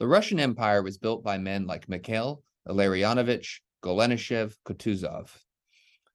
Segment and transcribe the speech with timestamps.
[0.00, 5.28] The Russian Empire was built by men like Mikhail Illarionovich Golenishev Kutuzov,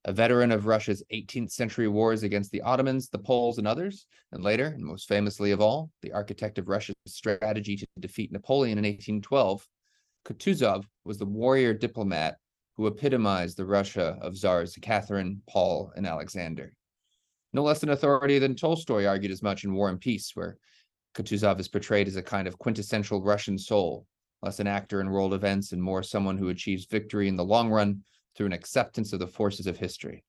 [0.05, 4.43] a veteran of Russia's 18th century wars against the Ottomans, the Poles, and others, and
[4.43, 8.85] later, and most famously of all, the architect of Russia's strategy to defeat Napoleon in
[8.85, 9.67] 1812,
[10.25, 12.37] Kutuzov was the warrior diplomat
[12.77, 16.73] who epitomized the Russia of Tsars Catherine, Paul, and Alexander.
[17.53, 20.57] No less an authority than Tolstoy argued as much in War and Peace, where
[21.15, 24.05] Kutuzov is portrayed as a kind of quintessential Russian soul,
[24.41, 27.69] less an actor in world events and more someone who achieves victory in the long
[27.69, 28.03] run
[28.35, 30.23] through an acceptance of the forces of history.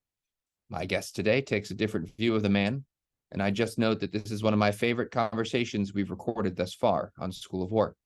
[0.71, 2.85] My guest today takes a different view of the man,
[3.33, 6.75] and I just note that this is one of my favorite conversations we've recorded thus
[6.75, 7.97] far on School of War.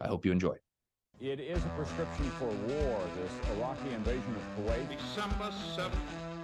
[0.00, 0.56] I hope you enjoy.
[1.20, 4.88] It is a prescription for war, this Iraqi invasion of Kuwait.
[4.90, 5.92] December 7,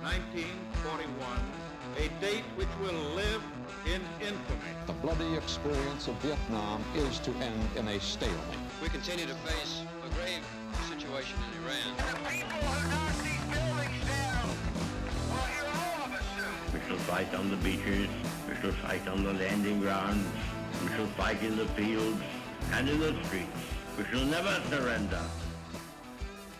[0.02, 3.42] 1941, a date which will live
[3.86, 4.70] in infamy.
[4.86, 8.38] The bloody experience of Vietnam is to end in a stalemate.
[8.82, 10.44] We continue to face a grave
[10.88, 11.96] situation in Iran.
[11.96, 14.48] The people who knocked these buildings down
[15.30, 16.80] will hear all of us soon.
[16.80, 18.08] We shall fight on the beaches,
[18.48, 20.26] we shall fight on the landing grounds,
[20.82, 22.20] we shall fight in the fields
[22.72, 23.48] and in the streets.
[23.98, 25.20] We shall never surrender.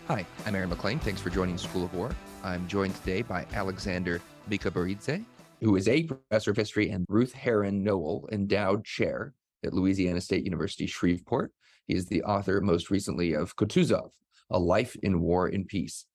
[0.08, 0.98] Hi, I'm Aaron MacLean.
[0.98, 2.10] Thanks for joining School of War.
[2.42, 5.24] I'm joined today by Alexander Mikaberidze,
[5.60, 10.44] who is a professor of history and Ruth Herring Noel Endowed Chair at Louisiana State
[10.44, 11.52] University Shreveport.
[11.86, 14.10] He is the author, most recently, of Kutuzov,
[14.50, 16.06] A Life in War and Peace.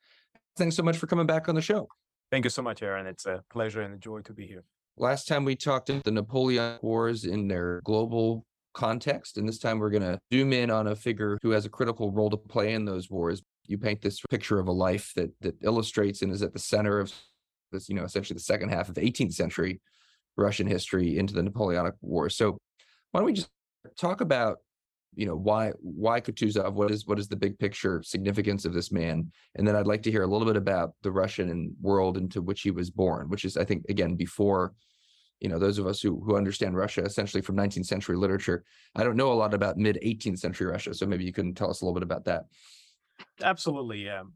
[0.57, 1.87] Thanks so much for coming back on the show.
[2.31, 3.05] Thank you so much, Aaron.
[3.05, 4.63] It's a pleasure and a joy to be here.
[4.97, 9.79] Last time we talked about the Napoleonic Wars in their global context, and this time
[9.79, 12.73] we're going to zoom in on a figure who has a critical role to play
[12.73, 13.41] in those wars.
[13.67, 16.99] You paint this picture of a life that that illustrates and is at the center
[16.99, 17.13] of
[17.75, 19.79] this, you know, essentially the second half of the 18th century
[20.37, 22.35] Russian history into the Napoleonic Wars.
[22.35, 22.57] So
[23.11, 23.49] why don't we just
[23.97, 24.57] talk about
[25.15, 26.73] you know why why Kutuzov?
[26.73, 29.31] What is what is the big picture significance of this man?
[29.55, 32.61] And then I'd like to hear a little bit about the Russian world into which
[32.61, 34.73] he was born, which is I think again before
[35.39, 38.65] you know those of us who who understand Russia essentially from 19th century literature.
[38.95, 41.69] I don't know a lot about mid 18th century Russia, so maybe you can tell
[41.69, 42.45] us a little bit about that.
[43.41, 44.09] Absolutely.
[44.09, 44.33] Um,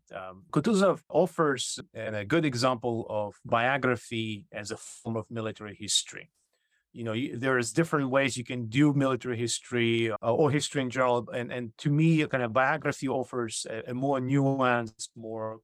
[0.51, 6.29] Kutuzov offers a good example of biography as a form of military history
[6.91, 11.28] you know there's different ways you can do military history uh, or history in general
[11.34, 15.59] and and to me a kind of biography offers a, a more nuanced more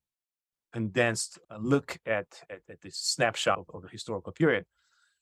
[0.72, 4.66] condensed uh, look at, at, at this snapshot of, the historical period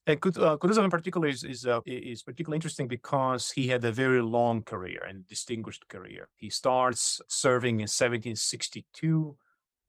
[0.06, 3.92] and uh, Kutuzov in particular is is, uh, is particularly interesting because he had a
[3.92, 6.28] very long career and distinguished career.
[6.36, 9.38] He starts serving in 1762,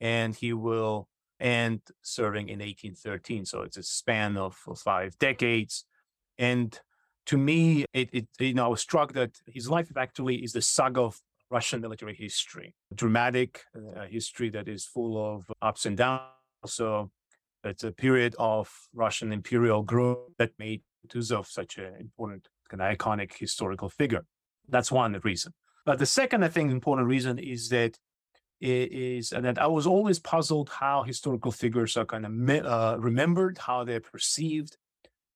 [0.00, 1.08] and he will
[1.40, 3.44] end serving in 1813.
[3.44, 5.84] So it's a span of, of five decades.
[6.38, 6.78] And
[7.26, 10.62] to me, it, it you know, I was struck that his life actually is the
[10.62, 11.20] saga of
[11.50, 16.22] Russian military history, dramatic uh, history that is full of ups and downs.
[16.66, 17.10] So
[17.66, 22.96] it's a period of Russian imperial growth that made Kutuzov such an important kind of
[22.96, 24.24] iconic historical figure.
[24.68, 25.52] That's one reason.
[25.84, 27.98] But the second, I think, important reason is that
[28.60, 33.58] it is that I was always puzzled how historical figures are kind of uh, remembered,
[33.58, 34.76] how they're perceived,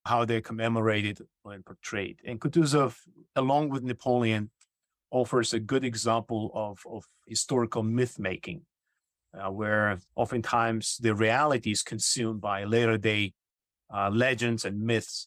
[0.06, 2.20] how they're commemorated and portrayed.
[2.24, 2.96] And Kutuzov,
[3.36, 4.50] along with Napoleon,
[5.10, 8.62] offers a good example of, of historical myth making,
[9.34, 13.32] uh, where oftentimes the reality is consumed by later day
[13.94, 15.26] uh, legends and myths.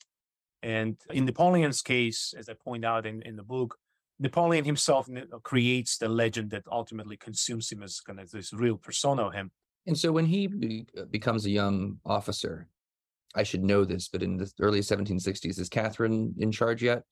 [0.63, 3.77] And in Napoleon's case, as I point out in, in the book,
[4.19, 5.09] Napoleon himself
[5.41, 9.51] creates the legend that ultimately consumes him as kind of this real persona of him.
[9.87, 12.67] And so when he be- uh, becomes a young officer,
[13.33, 17.03] I should know this, but in the early 1760s, is Catherine in charge yet?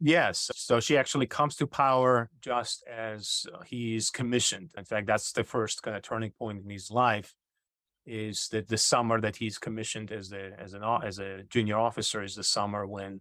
[0.00, 0.50] Yes.
[0.54, 4.72] So she actually comes to power just as uh, he's commissioned.
[4.76, 7.34] In fact, that's the first kind of turning point in his life.
[8.04, 12.22] Is that the summer that he's commissioned as a as an as a junior officer
[12.22, 13.20] is the summer when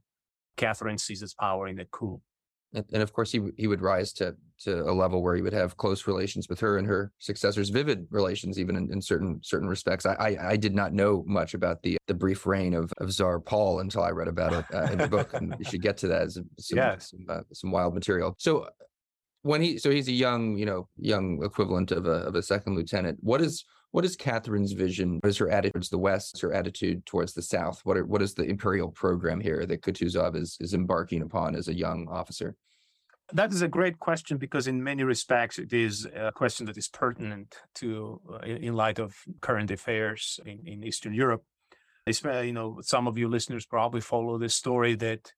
[0.57, 2.21] Catherine seizes power in the coup
[2.75, 5.77] and of course he he would rise to to a level where he would have
[5.77, 10.05] close relations with her and her successors vivid relations even in, in certain certain respects
[10.05, 13.39] I, I, I did not know much about the the brief reign of of czar
[13.39, 16.07] paul until i read about it uh, in the book and we should get to
[16.07, 17.11] that as some yes.
[17.11, 18.67] some, uh, some wild material so
[19.41, 22.75] when he so he's a young you know young equivalent of a of a second
[22.75, 23.65] lieutenant what is
[23.95, 25.19] what is Catherine's vision?
[25.21, 26.41] What is her attitude towards the West?
[26.41, 27.79] Her attitude towards the South?
[27.85, 31.69] What are, what is the imperial program here that Kutuzov is is embarking upon as
[31.69, 32.57] a young officer?
[33.33, 36.87] That is a great question because, in many respects, it is a question that is
[36.87, 41.43] pertinent to, uh, in light of current affairs in, in Eastern Europe.
[42.05, 45.31] You know, some of you listeners probably follow this story that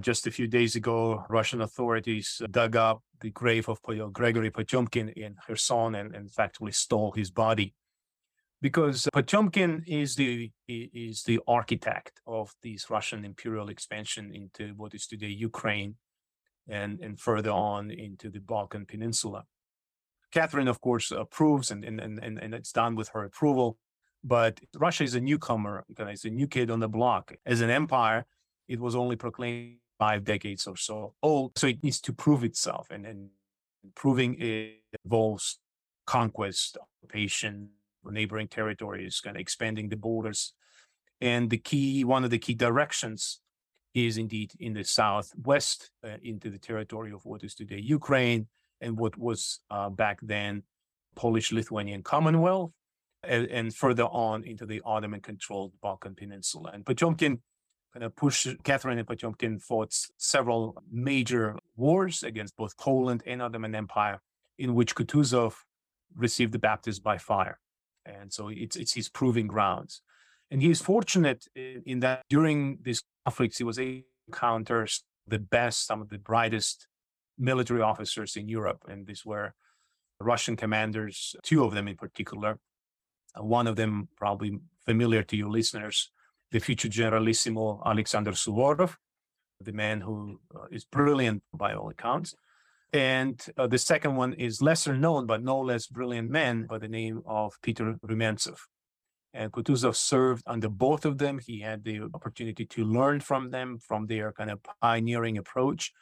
[0.00, 3.80] just a few days ago, Russian authorities dug up the grave of
[4.12, 7.74] Gregory Potemkin in Kherson and, and effectively stole his body.
[8.60, 15.06] Because Potemkin is the is the architect of this Russian imperial expansion into what is
[15.06, 15.94] today Ukraine
[16.68, 19.44] and, and further on into the Balkan Peninsula.
[20.30, 23.78] Catherine, of course, approves and, and, and, and it's done with her approval.
[24.22, 27.32] But Russia is a newcomer, it's a new kid on the block.
[27.46, 28.26] As an empire,
[28.66, 31.56] it was only proclaimed five decades or so old.
[31.56, 32.88] So it needs to prove itself.
[32.90, 33.30] And, and
[33.94, 35.60] proving it involves
[36.06, 37.70] conquest, occupation,
[38.04, 40.52] neighboring territories, kind of expanding the borders.
[41.20, 43.40] And the key, one of the key directions
[44.06, 48.46] is indeed in the southwest uh, into the territory of what is today Ukraine
[48.80, 50.62] and what was uh, back then
[51.16, 52.70] Polish Lithuanian Commonwealth,
[53.24, 56.70] and, and, further on into the Ottoman controlled Balkan Peninsula.
[56.72, 57.40] And Potemkin
[57.92, 63.74] kind of pushed Catherine and Potemkin fought several major wars against both Poland and Ottoman
[63.74, 64.20] Empire,
[64.58, 65.54] in which Kutuzov
[66.14, 67.58] received the baptism by fire.
[68.06, 70.02] And so it's, it's his proving grounds.
[70.50, 74.04] And he is fortunate in that during these conflicts, he was able
[74.64, 74.86] to
[75.26, 76.86] the best, some of the brightest
[77.38, 78.80] military officers in Europe.
[78.88, 79.52] And these were
[80.20, 82.58] Russian commanders, two of them in particular.
[83.38, 86.10] Uh, one of them, probably familiar to your listeners,
[86.52, 88.96] the future Generalissimo Alexander Suvorov,
[89.60, 92.34] the man who uh, brilliant by all accounts.
[92.94, 96.88] And uh, the second one is lesser known, but no less brilliant man by the
[96.88, 98.58] name of Peter Rumyantsev.
[99.34, 101.38] And Kutuzov served under both of them.
[101.38, 105.92] He had the opportunity to learn from them, from their kind of pioneering approach.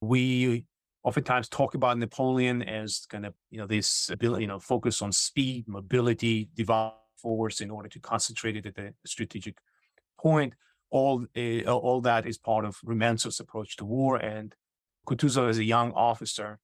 [0.00, 0.64] We
[1.04, 5.12] oftentimes talk about Napoleon as kind of, you know, this ability, you know, focus on
[5.12, 9.58] speed, mobility, develop force in order to concentrate it at the strategic
[10.20, 10.54] point.
[10.90, 14.16] All, uh, all that is part of Rumyantsev's approach to war.
[14.16, 14.54] And
[15.06, 16.58] Kutuzov, as a young officer,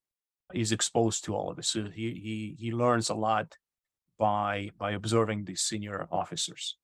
[0.53, 1.69] is exposed to all of this.
[1.69, 3.57] So he, he, he learns a lot
[4.17, 6.77] by by observing these senior officers.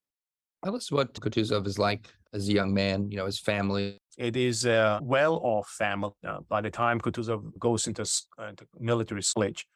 [0.64, 4.00] Tell us what Kutuzov is like as a young man, you know, his family.
[4.18, 6.12] It is a well-off family.
[6.28, 8.02] Uh, by the time Kutuzov goes into,
[8.40, 9.68] uh, into military college,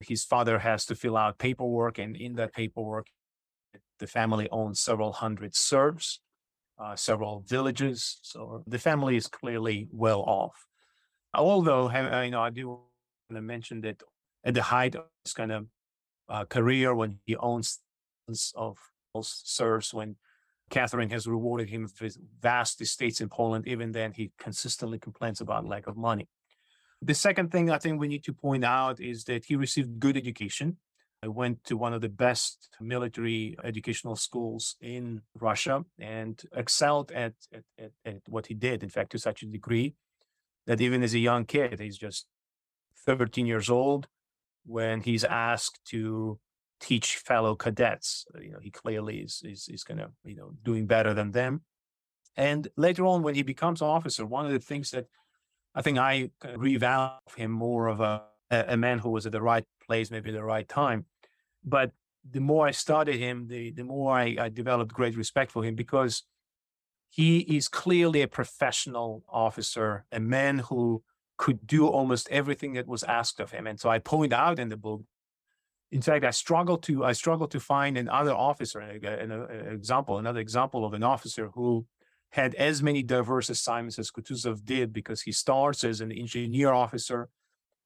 [0.00, 3.06] his father has to fill out paperwork, and in that paperwork,
[4.00, 6.20] the family owns several hundred serfs,
[6.82, 8.18] uh, several villages.
[8.22, 10.66] So the family is clearly well off.
[11.32, 11.88] Although,
[12.22, 12.82] you know, I do want
[13.32, 14.02] to mention that
[14.44, 15.66] at the height of this kind of
[16.28, 17.80] uh, career when he owns
[18.56, 18.78] of
[19.22, 20.16] serfs when
[20.70, 23.68] Catherine has rewarded him with vast estates in Poland.
[23.68, 26.28] Even then, he consistently complains about lack of money.
[27.02, 30.16] The second thing I think we need to point out is that he received good
[30.16, 30.78] education.
[31.22, 37.34] I went to one of the best military educational schools in Russia and excelled at,
[37.52, 38.82] at, at, at what he did.
[38.82, 39.94] In fact, to such a degree
[40.66, 42.26] that even as a young kid, he's just
[43.06, 44.06] 13 years old,
[44.64, 46.38] when he's asked to
[46.80, 48.26] teach fellow cadets.
[48.34, 51.30] Uh, you know, he clearly is is, is kind of you know doing better than
[51.32, 51.62] them.
[52.36, 55.06] And later on, when he becomes officer, one of the things that
[55.74, 59.64] I think I revalue him more of a a man who was at the right
[59.86, 61.06] place, maybe the right time.
[61.64, 61.90] But
[62.28, 65.74] the more I studied him, the the more I, I developed great respect for him
[65.74, 66.22] because
[67.10, 71.02] he is clearly a professional officer, a man who
[71.36, 73.66] could do almost everything that was asked of him.
[73.66, 75.02] And so I point out in the book,
[75.90, 80.40] in fact, I struggle to I struggle to find another officer, an, an example, another
[80.40, 81.86] example of an officer who
[82.30, 87.28] had as many diverse assignments as Kutuzov did, because he starts as an engineer officer,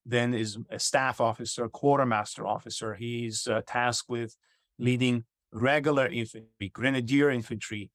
[0.07, 2.95] then is a staff officer, quartermaster officer.
[2.95, 4.37] He's uh, tasked with
[4.79, 7.91] leading regular infantry, grenadier infantry.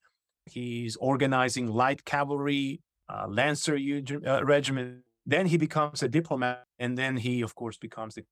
[0.45, 3.79] He's organizing light cavalry, uh, lancer
[4.27, 8.25] uh, regiment, then he becomes a diplomat, and then he, of course, becomes the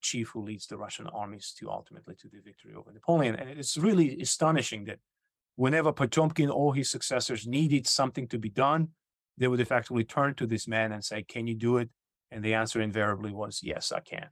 [0.00, 3.36] chief who leads the Russian armies to ultimately to the victory over Napoleon.
[3.36, 4.98] And it's really astonishing that
[5.56, 8.88] whenever Potemkin or his successors needed something to be done,
[9.38, 11.88] they would effectively turn to this man and say, "Can you do it?"
[12.30, 14.28] And the answer invariably was, "Yes, I can."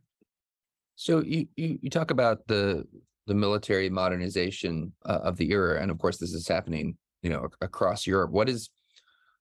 [0.96, 2.84] So you you, you talk about the
[3.26, 7.48] the military modernization uh, of the era, and of course, this is happening, you know,
[7.60, 8.32] across Europe.
[8.32, 8.70] What is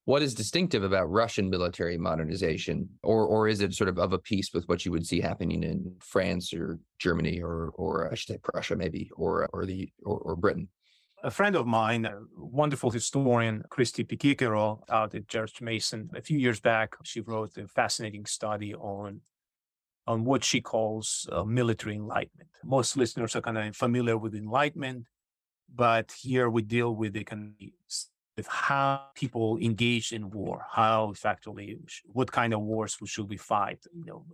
[0.09, 4.17] what is distinctive about Russian military modernization, or or is it sort of of a
[4.17, 8.33] piece with what you would see happening in France or Germany or or I should
[8.33, 10.67] say Prussia maybe or or the or, or Britain?
[11.23, 16.39] A friend of mine, a wonderful historian, Christy Pichichero, out at George Mason, a few
[16.39, 19.21] years back, she wrote a fascinating study on
[20.07, 22.49] on what she calls uh, military enlightenment.
[22.63, 25.05] Most listeners are kind of familiar with enlightenment,
[25.83, 27.67] but here we deal with the kind of
[28.37, 33.83] with how people engage in war, how effectively, what kind of wars should we fight,
[33.93, 34.25] you know,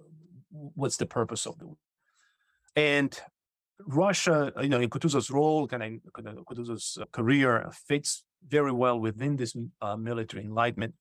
[0.51, 1.77] what's the purpose of the war.
[2.75, 3.19] And
[3.79, 9.55] Russia, you know, in Kutuzov's role, kind of Kutuzov's career fits very well within this
[9.81, 10.93] uh, military enlightenment.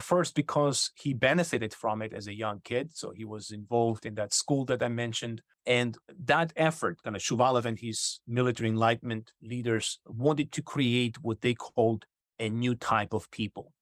[0.00, 2.94] First, because he benefited from it as a young kid.
[2.94, 5.40] So he was involved in that school that I mentioned.
[5.64, 11.40] And that effort, kind of Shuvalov and his military enlightenment leaders wanted to create what
[11.40, 12.04] they called
[12.38, 13.72] a new type of people.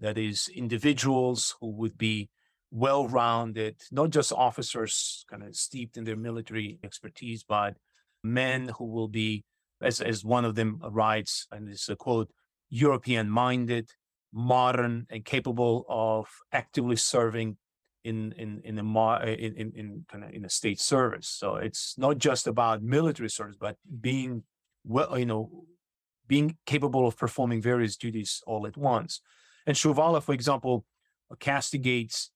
[0.00, 2.30] That is, individuals who would be
[2.70, 7.74] well rounded, not just officers kind of steeped in their military expertise, but
[8.22, 9.44] men who will be,
[9.82, 12.30] as, as one of them writes, and it's a quote,
[12.70, 13.90] European minded,
[14.32, 17.56] modern, and capable of actively serving
[18.04, 21.28] in in in a eh, in in, in kind of in a state service.
[21.28, 24.44] So it's not just about military service, but being
[24.84, 25.64] well, you know,
[26.30, 29.20] being capable of performing various duties all at once.
[29.66, 30.84] And Shuvalov, for example,
[31.40, 32.30] castigates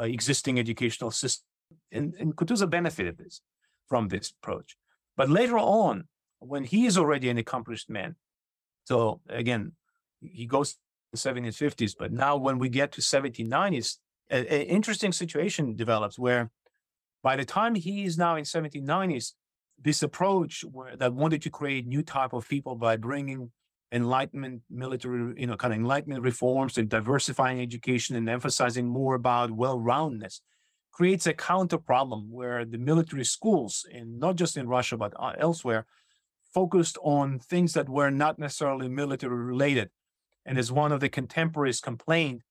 [0.00, 1.44] uh, existing educational system,
[1.92, 3.42] and, and Kutuzov benefited this
[3.86, 4.78] from this approach.
[5.14, 6.04] But later on,
[6.38, 8.16] when he is already an accomplished man,
[8.84, 9.72] so again,
[10.22, 10.78] he goes to
[11.12, 13.98] the 1750s, but now when we get to 1790s,
[14.30, 16.50] an interesting situation develops where
[17.22, 19.32] by the time he is now in 1790s,
[19.84, 23.50] this approach where, that wanted to create new type of people by bringing
[23.92, 29.52] enlightenment military you know kind of enlightenment reforms and diversifying education and emphasizing more about
[29.52, 30.40] well-roundness
[30.90, 35.32] creates a counter problem where the military schools and not just in russia but uh,
[35.38, 35.86] elsewhere
[36.54, 39.90] focused on things that were not necessarily military related.
[40.46, 42.42] And as one of the contemporaries complained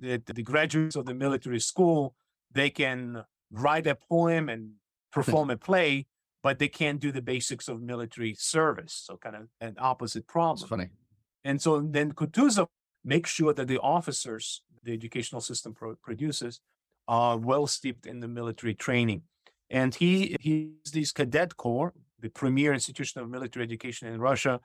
[0.00, 2.16] that the graduates of the military school
[2.52, 4.72] they can write a poem and
[5.12, 6.06] perform a play
[6.44, 8.92] but they can't do the basics of military service.
[9.06, 10.62] So kind of an opposite problem.
[10.62, 10.90] It's funny.
[11.42, 12.68] And so then Kutuzov
[13.02, 16.60] makes sure that the officers the educational system pro- produces
[17.08, 19.22] are well steeped in the military training.
[19.70, 24.60] And he he's this cadet corps, the premier institution of military education in Russia,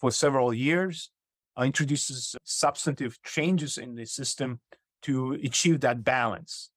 [0.00, 1.10] for several years,
[1.56, 4.58] uh, introduces substantive changes in the system
[5.02, 6.70] to achieve that balance,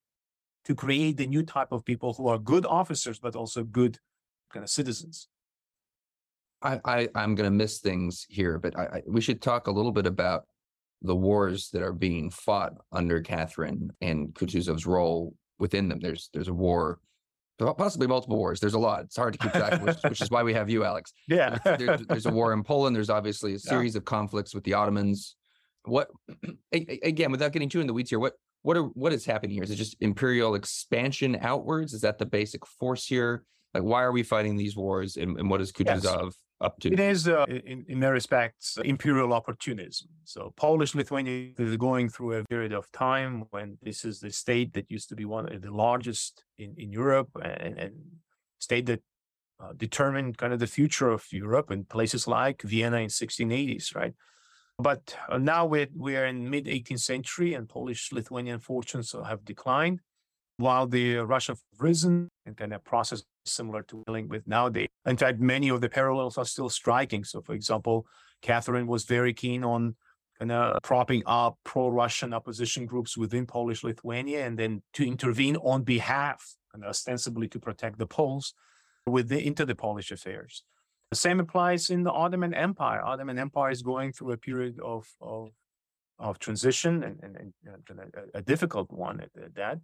[0.65, 3.97] to create the new type of people who are good officers but also good
[4.51, 5.27] kind of citizens.
[6.61, 9.71] I, I I'm going to miss things here, but I, I, we should talk a
[9.71, 10.45] little bit about
[11.01, 15.99] the wars that are being fought under Catherine and Kutuzov's role within them.
[15.99, 16.99] There's there's a war,
[17.59, 18.59] possibly multiple wars.
[18.59, 19.03] There's a lot.
[19.03, 21.13] It's hard to keep track, which, which is why we have you, Alex.
[21.27, 21.57] Yeah.
[21.63, 22.95] there's, there's a war in Poland.
[22.95, 23.99] There's obviously a series yeah.
[23.99, 25.35] of conflicts with the Ottomans.
[25.83, 26.09] What
[26.71, 28.33] again, without getting too in the weeds here, what
[28.63, 29.63] what are what is happening here?
[29.63, 31.93] Is it just imperial expansion outwards?
[31.93, 33.43] Is that the basic force here?
[33.75, 36.37] Like, why are we fighting these wars, and, and what is Kutuzov yes.
[36.61, 36.93] up to?
[36.93, 40.07] It is, uh, in, in many respects, imperial opportunism.
[40.23, 44.73] So, Polish Lithuania is going through a period of time when this is the state
[44.75, 47.93] that used to be one of the largest in, in Europe and, and
[48.59, 49.01] state that
[49.59, 54.13] uh, determined kind of the future of Europe in places like Vienna in 1680s, right?
[54.79, 59.99] But uh, now we're, we're in mid 18th century and Polish Lithuanian fortunes have declined
[60.57, 64.87] while the Russia have risen and kind of process similar to dealing with nowadays.
[65.05, 67.23] In fact, many of the parallels are still striking.
[67.23, 68.07] So, for example,
[68.41, 69.95] Catherine was very keen on
[70.39, 75.83] kind of propping up pro-Russian opposition groups within Polish Lithuania, and then to intervene on
[75.83, 78.53] behalf, and ostensibly to protect the Poles,
[79.05, 80.63] with the, into the Polish affairs.
[81.11, 83.01] The same applies in the Ottoman Empire.
[83.03, 85.51] Ottoman Empire is going through a period of of,
[86.19, 89.79] of transition and, and, and a, a, difficult one at, at that.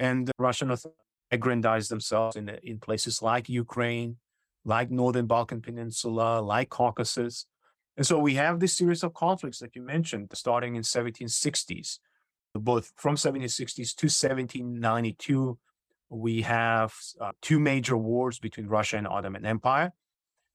[0.00, 0.96] And Russian authorities
[1.30, 4.16] aggrandize themselves in, in places like Ukraine,
[4.64, 7.46] like Northern Balkan Peninsula, like Caucasus.
[7.96, 11.98] And so we have this series of conflicts that you mentioned starting in 1760s.
[12.54, 15.56] Both from 1760s to 1792,
[16.08, 19.92] we have uh, two major wars between Russia and Ottoman Empire.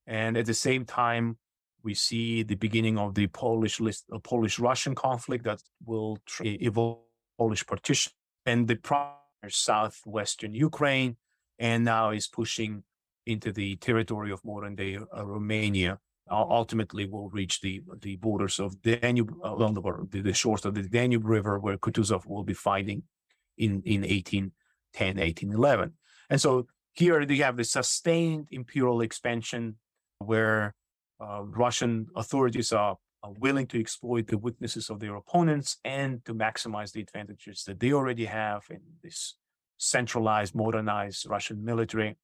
[0.06, 1.38] And at the same time,
[1.84, 6.98] we see the beginning of the Polish uh, Polish Russian conflict that will evolve
[7.38, 8.12] Polish partition
[8.46, 8.76] and the
[9.50, 11.18] southwestern Ukraine,
[11.60, 12.84] and now is pushing
[13.26, 16.00] into the territory of modern day uh, Romania.
[16.32, 20.84] ultimately, will reach the the borders of the Danube along the, the shores of the
[20.84, 23.04] Danube River, where Kutuzov will be fighting
[23.58, 24.52] in in 1810,
[25.18, 25.94] 1811.
[26.30, 29.76] And so here you have the sustained imperial expansion,
[30.20, 30.74] where
[31.20, 32.98] uh, Russian authorities are
[33.40, 37.94] willing to exploit the weaknesses of their opponents and to maximize the advantages that they
[37.94, 39.36] already have in this
[39.78, 42.18] centralized, modernized Russian military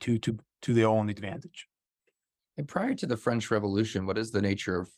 [0.00, 1.66] to, to, to their own advantage.
[2.56, 4.90] And prior to the French Revolution, what is the nature of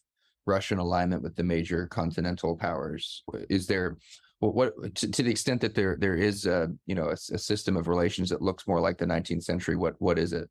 [0.46, 3.22] Russian alignment with the major continental powers?
[3.48, 3.98] Is there
[4.40, 7.76] what to, to the extent that there there is a you know a, a system
[7.76, 9.76] of relations that looks more like the 19th century?
[9.76, 10.50] What what is it?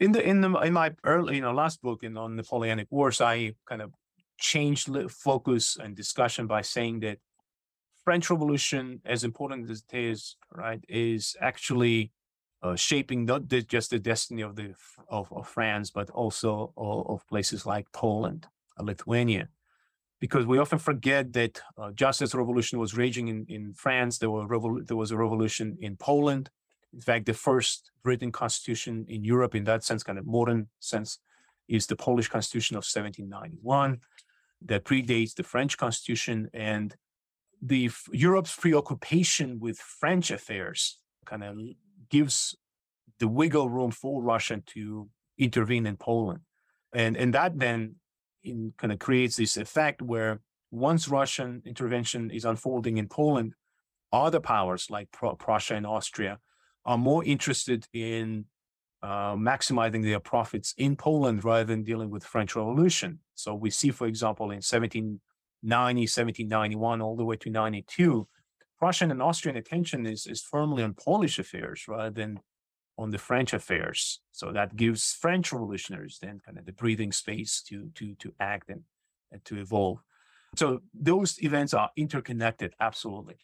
[0.00, 3.20] In the in the in my early you know last book in on Napoleonic Wars,
[3.20, 3.92] I kind of
[4.38, 7.18] changed focus and discussion by saying that
[8.04, 12.12] French Revolution, as important as it is, right, is actually
[12.62, 14.74] uh, shaping not just the destiny of the
[15.08, 18.46] of, of France, but also of, places like Poland,
[18.78, 19.48] Lithuania,
[20.18, 24.30] because we often forget that uh, just as revolution was raging in, in France, there
[24.30, 26.50] were revol- there was a revolution in Poland.
[26.92, 31.18] In fact, the first written constitution in Europe, in that sense, kind of modern sense,
[31.68, 34.00] is the Polish Constitution of 1791
[34.66, 36.50] that predates the French Constitution.
[36.52, 36.96] And
[37.62, 41.56] the Europe's preoccupation with French affairs kind of
[42.08, 42.56] gives
[43.18, 46.40] the wiggle room for Russia to intervene in Poland,
[46.92, 47.96] and and that then
[48.42, 53.54] in kind of creates this effect where once Russian intervention is unfolding in Poland,
[54.12, 56.38] other powers like Prussia and Austria
[56.90, 58.44] are more interested in
[59.00, 63.20] uh, maximizing their profits in Poland rather than dealing with French Revolution.
[63.36, 65.20] So we see, for example, in 1790,
[65.62, 68.26] 1791, all the way to 92,
[68.80, 72.40] Prussian and Austrian attention is, is firmly on Polish affairs rather than
[72.98, 74.20] on the French affairs.
[74.32, 78.68] So that gives French revolutionaries then kind of the breathing space to to to act
[78.68, 78.82] and,
[79.30, 79.98] and to evolve.
[80.56, 83.36] So those events are interconnected, absolutely.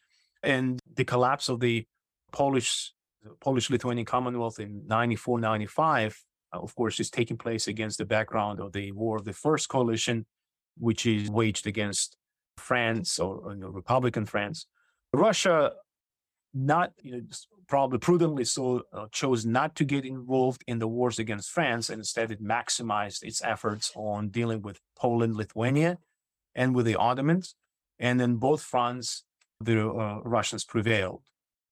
[0.43, 1.87] And the collapse of the
[2.33, 2.93] Polish
[3.41, 8.61] Polish Lithuanian Commonwealth in 94, 95, uh, of course, is taking place against the background
[8.61, 10.27] of the War of the First Coalition,
[10.79, 12.17] which is waged against
[12.57, 14.67] France or, you know, Republican France.
[15.13, 15.73] Russia,
[16.55, 17.23] not you know,
[17.69, 21.99] probably prudently so, uh, chose not to get involved in the wars against France, and
[21.99, 25.99] instead it maximized its efforts on dealing with Poland, Lithuania,
[26.55, 27.55] and with the Ottomans.
[27.99, 29.25] And in both fronts,
[29.61, 31.23] the uh, Russians prevailed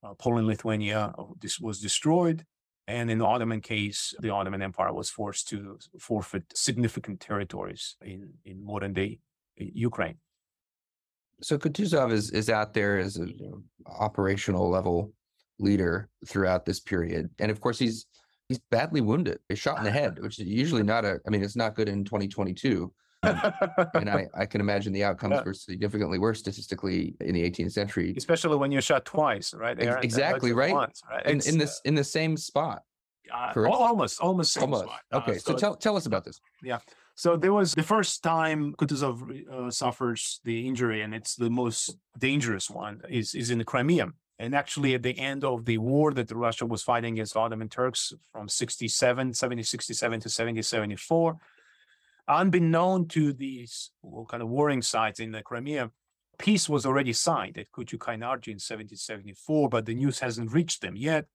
[0.04, 2.44] uh, Poland, Lithuania uh, this was destroyed.
[2.86, 8.34] And in the Ottoman case, the Ottoman Empire was forced to forfeit significant territories in,
[8.44, 9.20] in modern day
[9.60, 10.16] uh, Ukraine.
[11.40, 15.12] So Kutuzov is, is out there as an you know, operational level
[15.58, 17.30] leader throughout this period.
[17.38, 18.06] And of course, he's
[18.48, 19.38] he's badly wounded.
[19.48, 21.88] He's shot in the head, which is usually not a, I mean, it's not good
[21.88, 22.92] in 2022.
[23.94, 28.14] And I, I can imagine the outcomes were significantly worse statistically in the 18th century.
[28.16, 29.80] Especially when you're shot twice, right?
[29.80, 30.04] Aaron?
[30.04, 30.74] Exactly, right?
[30.74, 31.26] Once, right?
[31.26, 32.82] In, in this in the same spot.
[33.32, 34.84] Uh, almost, almost, almost.
[34.84, 35.00] Spot.
[35.12, 36.40] Uh, okay, uh, so, so, tell tell us about this.
[36.62, 36.78] Yeah.
[37.16, 41.96] So there was the first time Kutuzov uh, suffers the injury, and it's the most
[42.18, 43.02] dangerous one.
[43.08, 44.08] is is in the Crimea,
[44.38, 48.12] and actually at the end of the war that Russia was fighting against Ottoman Turks
[48.32, 51.36] from 67, 7067 to 7074
[52.28, 53.90] unbeknown to these
[54.28, 55.90] kind of warring sides in the Crimea,
[56.38, 61.26] peace was already signed at Kuchuk-Kainarji in 1774, but the news hasn't reached them yet.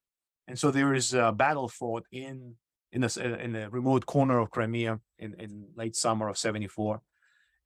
[0.47, 2.55] And so there is a battle fought in
[2.91, 7.01] in a, in a remote corner of Crimea in, in late summer of 74.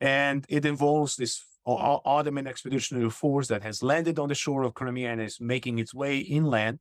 [0.01, 5.11] And it involves this Ottoman expeditionary force that has landed on the shore of Crimea
[5.11, 6.79] and is making its way inland.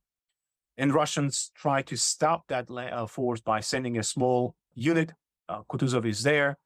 [0.77, 5.13] And Russians try to stop that uh, force by sending a small unit
[5.49, 6.57] uh, Kutuzov is there,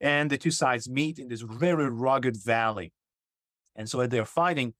[0.00, 2.92] and the two sides meet in this very rugged valley.
[3.76, 4.74] And so as they're fighting,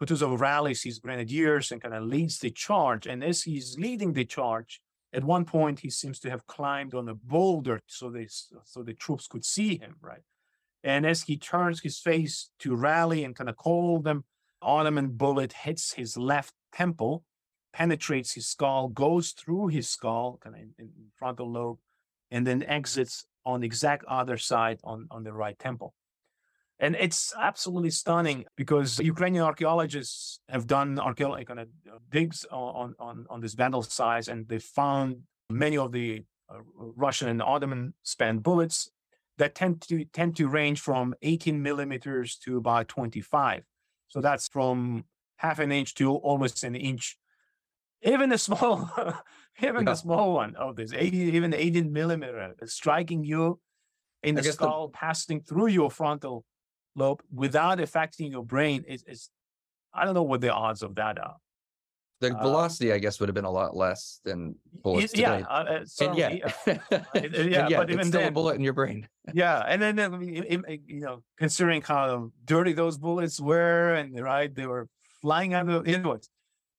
[0.00, 3.06] Kutuzov rallies his grenadiers and kind of leads the charge.
[3.06, 4.80] And as he's leading the charge,
[5.12, 8.92] at one point he seems to have climbed on a boulder so they so the
[8.92, 10.22] troops could see him, right?
[10.84, 14.24] And as he turns his face to rally and kind of call them,
[14.60, 17.24] Ottoman bullet hits his left temple,
[17.72, 21.78] penetrates his skull, goes through his skull, kind of in, in frontal lobe,
[22.30, 25.94] and then exits on exact other side on, on the right temple.
[26.78, 32.94] And it's absolutely stunning because Ukrainian archaeologists have done archaeological kind of uh, digs on,
[32.98, 37.94] on, on this battle size and they found many of the uh, Russian and Ottoman
[38.02, 38.90] spent bullets
[39.38, 43.64] that tend to tend to range from 18 millimeters to about 25.
[44.08, 45.04] So that's from
[45.36, 47.16] half an inch to almost an inch
[48.02, 48.90] even a small,
[49.62, 49.92] even yeah.
[49.92, 53.58] a small one of this, 80, even 18 millimeter, striking you
[54.22, 54.92] in the skull, the...
[54.92, 56.44] passing through your frontal
[56.94, 59.30] lobe without affecting your brain is, is
[59.94, 61.36] I don't know what the odds of that are.
[62.20, 65.34] The uh, velocity, I guess, would have been a lot less than bullets it, yeah,
[65.50, 66.30] uh, and yeah,
[67.14, 69.06] yeah, yeah, but even still then, a bullet in your brain.
[69.34, 74.54] yeah, and then I mean, you know, considering how dirty those bullets were, and right,
[74.54, 74.88] they were
[75.20, 76.30] flying out of the inwards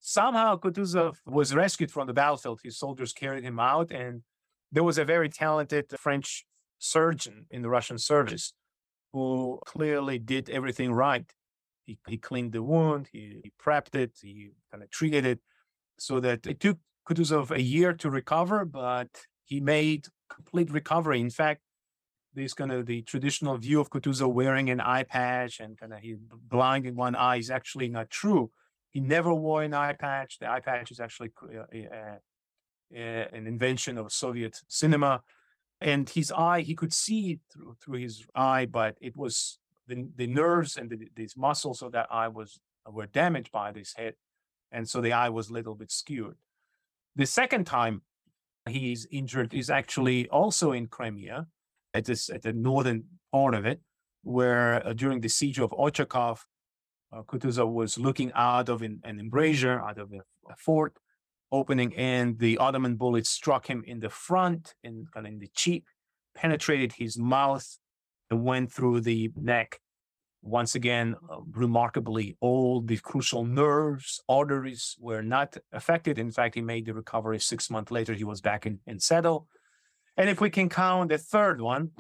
[0.08, 2.62] somehow Kutuzov was rescued from the battlefield.
[2.64, 4.22] His soldiers carried him out, and
[4.72, 6.46] there was a very talented French
[6.80, 8.54] surgeon in the Russian service
[9.12, 11.30] who clearly did everything right.
[11.86, 15.40] He, he cleaned the wound, he, he prepped it, he kind of treated it
[16.00, 19.10] so that it took Kutuzov a year to recover, but
[19.44, 21.20] he made complete recovery.
[21.20, 21.62] In fact,
[22.34, 26.00] this kind of the traditional view of Kutuzov wearing an eye patch and kind of
[26.00, 26.16] he
[26.50, 28.52] blind in one eye is actually not true.
[28.92, 30.40] He never wore an eye patch.
[30.40, 32.16] The eye patch is actually uh,
[32.92, 35.22] an invention of Soviet cinema.
[35.80, 40.28] And his eye, he could see through through his eye, but it was the, the
[40.28, 44.18] nerves and the, these muscles of that eye was were damaged by this hit,
[44.72, 46.36] and so the eye was a little bit skewed.
[47.16, 48.02] The second time
[48.68, 51.48] he's injured is actually also in Crimea,
[51.94, 53.82] at this at the northern part of it,
[54.24, 56.40] where uh, during the siege of Ochakov,
[57.12, 60.20] uh, Kutuzov was looking out of an, an embrasure, out of a,
[60.52, 60.98] a, fort
[61.52, 65.50] opening, and the Ottoman bullet struck him in the front and kind of in the
[65.56, 65.86] cheek,
[66.36, 67.78] penetrated his mouth,
[68.30, 69.80] and went through the neck.
[70.42, 76.20] Once again, uh, remarkably, all the crucial nerves, arteries were not affected.
[76.20, 78.14] In fact, he made the recovery six months later.
[78.14, 79.48] He was back in, in saddle.
[80.16, 81.92] And if we can count the third one,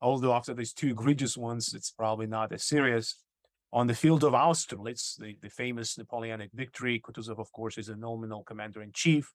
[0.00, 3.16] although after these two egregious ones, it's probably not as serious,
[3.72, 7.96] on the field of Austerlitz, the, the famous Napoleonic victory, Kutuzov, of course, is a
[7.96, 9.32] nominal commander in chief.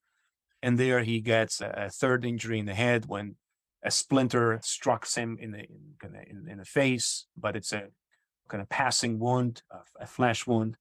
[0.61, 3.35] And there he gets a, a, third injury in the head when
[3.83, 7.83] a splinter strikes him in the in, in, in the face, but it's a
[8.49, 10.75] kind of passing wound, a, a flesh wound,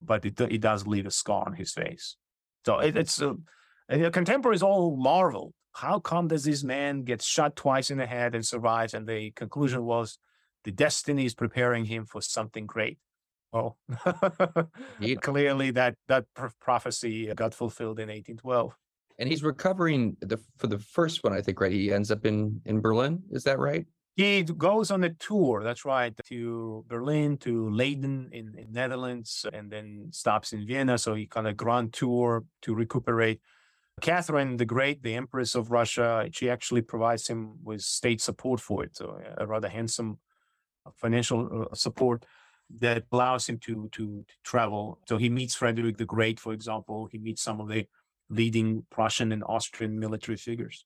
[0.00, 2.16] but it, it does leave a scar on his face.
[2.64, 3.34] So it, it's uh,
[4.12, 5.54] contemporaries all marvel.
[5.72, 8.94] How come does this man get shot twice in the head and survives?
[8.94, 10.18] And the conclusion was
[10.64, 12.98] the destiny is preparing him for something great.
[13.52, 13.76] Well,
[15.20, 16.24] clearly that that
[16.60, 18.74] prophecy uh, got fulfilled in 1812.
[19.18, 21.70] And he's recovering the for the first one, I think, right?
[21.72, 23.22] He ends up in in Berlin.
[23.30, 23.86] Is that right?
[24.16, 25.62] He goes on a tour.
[25.64, 30.98] That's right, to Berlin, to Leiden in, in Netherlands, and then stops in Vienna.
[30.98, 33.40] So he kind of grand tour to recuperate.
[34.00, 38.84] Catherine the Great, the Empress of Russia, she actually provides him with state support for
[38.84, 38.96] it.
[38.96, 40.18] So a rather handsome
[40.90, 42.24] financial uh, support
[42.80, 44.98] that allows him to, to, to travel.
[45.08, 47.08] So he meets Frederick the Great, for example.
[47.10, 47.86] He meets some of the
[48.30, 50.84] leading Prussian and Austrian military figures.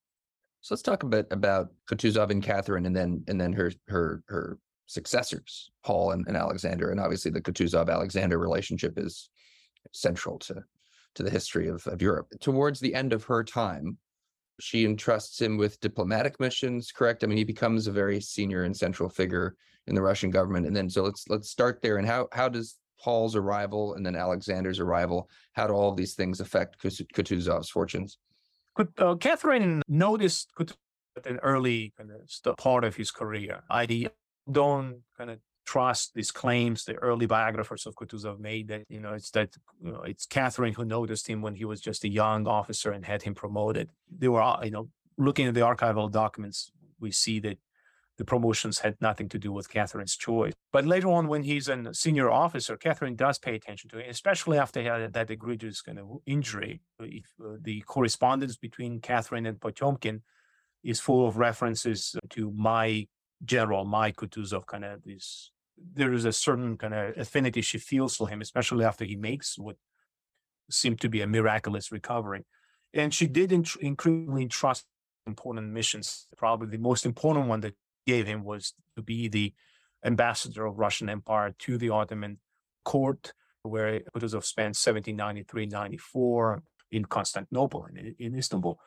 [0.60, 4.22] So let's talk a bit about Kutuzov and Catherine, and then and then her her
[4.26, 9.30] her successors, Paul and, and Alexander, and obviously the Kutuzov Alexander relationship is
[9.92, 10.64] central to
[11.14, 12.26] to the history of, of Europe.
[12.40, 13.96] Towards the end of her time,
[14.60, 17.24] she entrusts him with diplomatic missions correct?
[17.24, 20.66] I mean he becomes a very senior and central figure in the russian government.
[20.66, 21.98] And then so let's let's start there.
[21.98, 26.14] And how how does paul's arrival and then alexander's arrival how do all of these
[26.14, 28.18] things affect kutuzov's fortunes?
[28.98, 30.76] Uh, catherine noticed Kutuzov
[31.16, 33.86] at an early kind of part of his career i
[34.50, 39.14] don't kind of trust these claims the early biographers of Kutuzov made that you know
[39.14, 42.46] it's that you know, it's Catherine who noticed him when he was just a young
[42.46, 43.90] officer and had him promoted.
[44.16, 47.58] They were all, you know looking at the archival documents, we see that
[48.18, 50.54] the promotions had nothing to do with Catherine's choice.
[50.72, 54.58] But later on, when he's a senior officer, Catherine does pay attention to it, especially
[54.58, 56.80] after he had that egregious kind of injury.
[57.00, 60.22] If, uh, the correspondence between Catherine and Potemkin
[60.82, 63.06] is full of references to my
[63.44, 68.16] general, my Kutuzov, kind of this there is a certain kind of affinity she feels
[68.16, 69.76] for him, especially after he makes what
[70.70, 72.44] seemed to be a miraculous recovery.
[72.94, 74.86] And she did int- increasingly trust
[75.26, 76.26] important missions.
[76.36, 77.74] Probably the most important one that
[78.06, 79.52] gave him was to be the
[80.04, 82.38] ambassador of Russian Empire to the Ottoman
[82.84, 86.62] court, where Kutuzov spent 1793-94
[86.92, 88.78] in Constantinople, in, in Istanbul.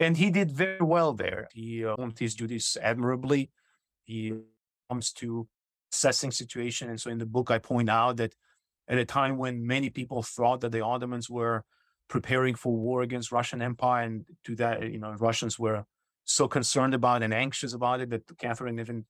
[0.00, 1.48] And he did very well there.
[1.52, 3.50] He uh, performed his duties admirably.
[4.02, 4.34] He
[4.90, 5.46] comes to
[5.94, 6.90] assessing situation.
[6.90, 8.34] And so in the book, I point out that
[8.88, 11.64] at a time when many people thought that the Ottomans were
[12.08, 15.84] preparing for war against Russian Empire, and to that, you know, Russians were
[16.24, 19.06] so concerned about and anxious about it that Catherine even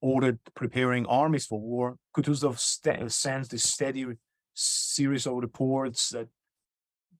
[0.00, 1.96] ordered preparing armies for war.
[2.14, 4.04] Kutuzov st- sends this steady
[4.54, 6.28] series of reports that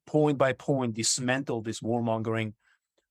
[0.06, 2.52] point by point dismantle this warmongering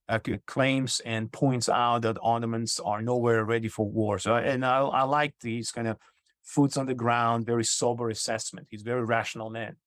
[0.07, 4.19] uh, claims and points out that Ottomans are nowhere ready for war.
[4.19, 5.97] So, and I, I like these kind of
[6.43, 8.67] foots on the ground, very sober assessment.
[8.69, 9.77] He's a very rational man.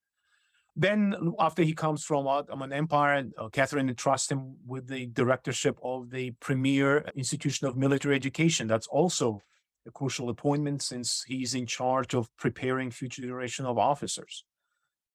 [0.75, 6.09] Then, after he comes from Ottoman Empire, uh, Catherine entrusts him with the directorship of
[6.09, 8.67] the premier institution of military education.
[8.67, 9.41] That's also
[9.87, 14.45] a crucial appointment since he's in charge of preparing future generation of officers.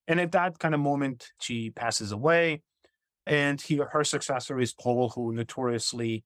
[0.07, 2.61] And at that kind of moment, she passes away.
[3.27, 6.23] And he, her successor is Paul, who notoriously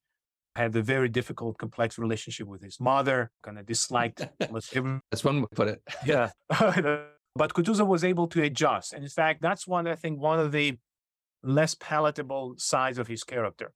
[0.56, 5.24] had a very difficult, complex relationship with his mother, kind of disliked almost every That's
[5.24, 5.82] one way to put it.
[6.06, 6.32] yeah.
[6.50, 8.94] but Kutuzov was able to adjust.
[8.94, 10.78] And in fact, that's one, I think, one of the
[11.44, 13.72] less palatable sides of his character.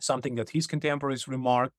[0.00, 1.72] Something that his contemporaries remark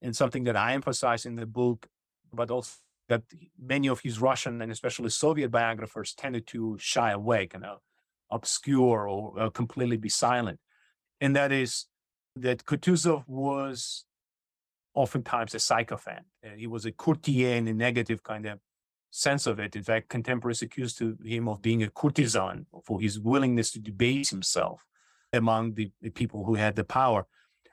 [0.00, 1.88] and something that I emphasize in the book,
[2.32, 2.76] but also
[3.08, 3.22] that
[3.58, 7.78] many of his Russian and especially Soviet biographers tended to shy away, kind of
[8.30, 10.58] obscure or uh, completely be silent.
[11.20, 11.86] And that is
[12.36, 14.04] that Kutuzov was
[14.94, 16.26] oftentimes a sycophant.
[16.56, 18.58] He was a courtier in a negative kind of
[19.10, 19.76] sense of it.
[19.76, 24.84] In fact, contemporaries accused him of being a courtesan for his willingness to debase himself
[25.32, 27.26] among the, the people who had the power.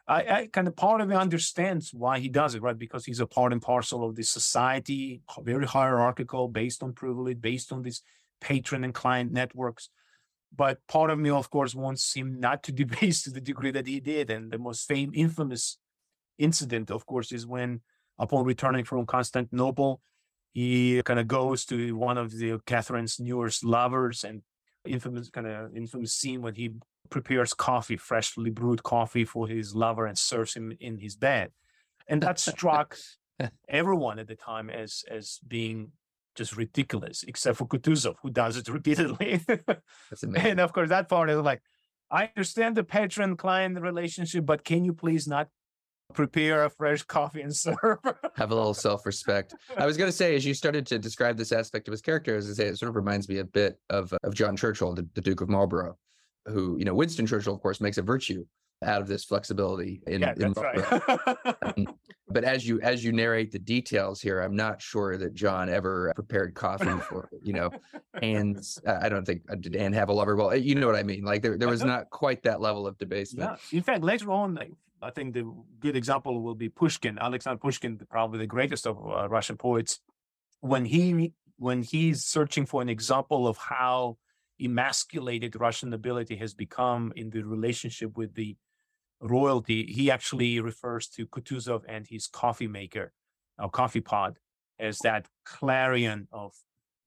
[0.08, 2.78] I, I, kind of part of me understands why he does it, right?
[2.78, 7.72] Because he's a part and parcel of this society, very hierarchical, based on privilege, based
[7.72, 8.02] on these
[8.40, 9.90] patron and client networks.
[10.56, 13.88] But part of me, of course, wants him not to debase to the degree that
[13.88, 14.30] he did.
[14.30, 15.78] And the most famous, infamous
[16.38, 17.82] incident, of course, is when,
[18.20, 20.02] upon returning from Constantinople,
[20.54, 24.42] he kind of goes to one of the Catherine's newest lovers and
[24.86, 26.72] infamous kind of infamous scene when he
[27.10, 31.52] prepares coffee, freshly brewed coffee for his lover and serves him in his bed.
[32.08, 32.98] And that struck
[33.70, 35.92] everyone at the time as as being
[36.36, 39.42] just ridiculous, except for Kutuzov, who does it repeatedly.
[39.48, 40.52] That's amazing.
[40.52, 41.62] and of course, that part is like,
[42.10, 45.48] I understand the patron client relationship, but can you please not
[46.14, 48.00] prepare a fresh coffee and serve?
[48.36, 49.56] Have a little self respect.
[49.78, 52.36] I was going to say, as you started to describe this aspect of his character,
[52.36, 54.94] as I say, it sort of reminds me a bit of, uh, of John Churchill,
[54.94, 55.98] the, the Duke of Marlborough,
[56.48, 58.46] who, you know, Winston Churchill, of course, makes a virtue
[58.84, 61.88] out of this flexibility in, yeah, in that's right.
[62.32, 66.12] But as you as you narrate the details here i'm not sure that john ever
[66.16, 67.70] prepared coffee for you know
[68.22, 71.04] and i don't think uh, did anne have a lover well you know what i
[71.04, 73.56] mean like there, there was not quite that level of debasement yeah.
[73.72, 78.00] In fact, later on, like, I think the good example will be Pushkin, Alexander Pushkin,
[78.10, 80.00] probably the greatest of uh, Russian poets.
[80.60, 84.18] When he when he's searching for an example of how
[84.60, 88.56] emasculated Russian nobility has become in the relationship with the
[89.22, 93.14] royalty, he actually refers to Kutuzov and his coffee maker,
[93.60, 94.40] or coffee pod,
[94.80, 96.54] as that clarion of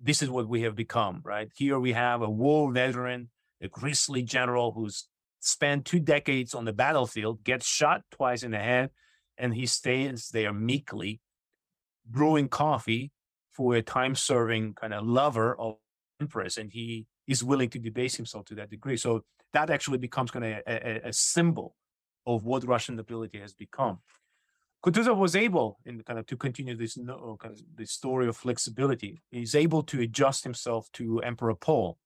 [0.00, 1.50] this is what we have become, right?
[1.56, 5.08] Here we have a war veteran, a grisly general who's
[5.40, 8.90] spent two decades on the battlefield, gets shot twice in the head,
[9.38, 11.20] and he stands there meekly
[12.06, 13.12] brewing coffee
[13.52, 15.76] for a time serving kind of lover of
[16.20, 16.56] empress.
[16.56, 18.96] And he is willing to debase himself to that degree.
[18.96, 19.22] So
[19.52, 21.74] that actually becomes kind of a, a, a symbol
[22.26, 23.98] of what Russian nobility has become.
[24.84, 28.36] Kutuzov was able, in kind of to continue this no, kind of this story of
[28.36, 31.96] flexibility, he's able to adjust himself to Emperor Paul.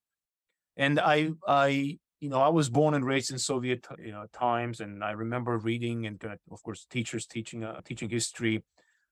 [0.77, 4.79] And I, I, you know, I was born and raised in Soviet you know, times,
[4.79, 8.63] and I remember reading and kind of, of course, teachers teaching uh, teaching history,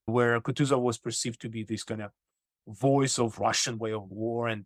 [0.06, 2.12] where Kutuzov was perceived to be this kind of
[2.67, 4.65] voice of Russian way of war, and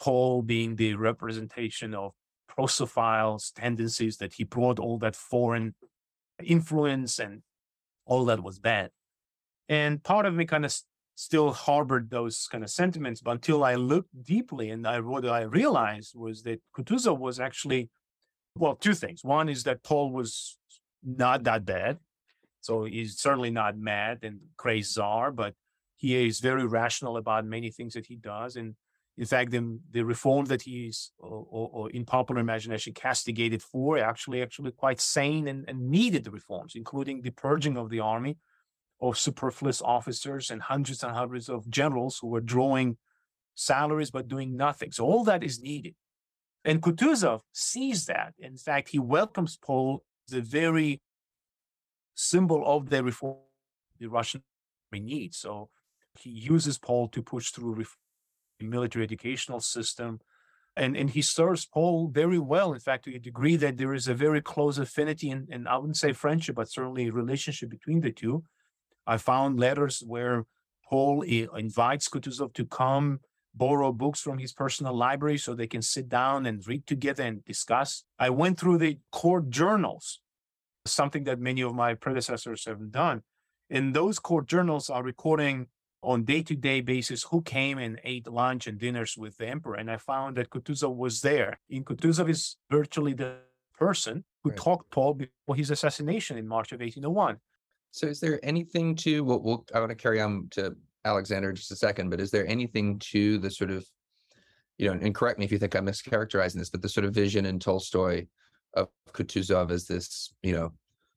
[0.00, 2.12] Paul being the representation of
[2.48, 5.74] Prussophiles tendencies that he brought all that foreign
[6.42, 7.42] influence and
[8.04, 8.90] all that was bad.
[9.68, 10.84] And part of me kind of s-
[11.16, 15.42] still harbored those kind of sentiments, but until I looked deeply and I what I
[15.42, 17.90] realized was that Kutuzov was actually,
[18.56, 19.24] well, two things.
[19.24, 20.58] One is that Paul was
[21.02, 21.98] not that bad.
[22.60, 25.54] So he's certainly not mad and crazy czar, but
[25.96, 28.56] he is very rational about many things that he does.
[28.56, 28.74] And
[29.18, 33.96] in fact, the, the reform that he's, or, or, or in popular imagination, castigated for,
[33.98, 38.36] actually, actually quite sane and, and needed the reforms, including the purging of the army
[39.00, 42.98] of superfluous officers and hundreds and hundreds of generals who were drawing
[43.54, 44.92] salaries but doing nothing.
[44.92, 45.94] So all that is needed.
[46.64, 48.34] And Kutuzov sees that.
[48.38, 51.00] In fact, he welcomes Paul the very
[52.14, 53.36] symbol of the reform
[53.98, 54.42] the Russian
[54.92, 55.38] needs.
[55.38, 55.70] So
[56.18, 58.05] he uses Paul to push through reform
[58.60, 60.20] military educational system.
[60.76, 64.08] And, and he serves Paul very well, in fact, to a degree that there is
[64.08, 68.00] a very close affinity and, and I wouldn't say friendship, but certainly a relationship between
[68.00, 68.44] the two.
[69.06, 70.44] I found letters where
[70.88, 73.20] Paul invites Kutuzov to come
[73.54, 77.44] borrow books from his personal library so they can sit down and read together and
[77.44, 78.04] discuss.
[78.18, 80.20] I went through the court journals,
[80.84, 83.22] something that many of my predecessors have done.
[83.70, 85.68] And those court journals are recording
[86.02, 89.96] on day-to-day basis who came and ate lunch and dinners with the emperor and i
[89.96, 93.36] found that kutuzov was there in kutuzov is virtually the
[93.78, 94.58] person who Right.
[94.58, 97.36] talked paul before his assassination in march of 1801
[97.92, 101.56] So is there anything to what we'll, I want to carry on to Alexander in
[101.56, 103.86] just a second, but is there anything to the sort of,
[104.76, 107.14] you know, and correct me if you think I'm mischaracterizing this, but the sort of
[107.14, 108.26] vision in Tolstoy
[108.74, 110.72] of Kutuzov as this, you know,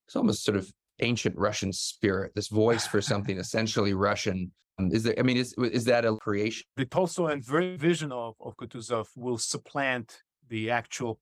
[0.05, 4.51] it's almost sort of ancient Russian spirit, this voice for something essentially Russian.
[4.79, 5.15] Um, Is there?
[5.17, 6.65] I mean, is is that a creation?
[6.77, 11.19] the Tolstoy vi- vision of, of Kutuzov will supplant the actual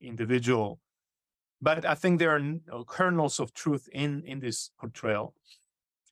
[0.00, 0.80] individual.
[1.60, 2.40] But I think there are
[2.72, 5.34] uh, kernels of truth in, in this portrayal.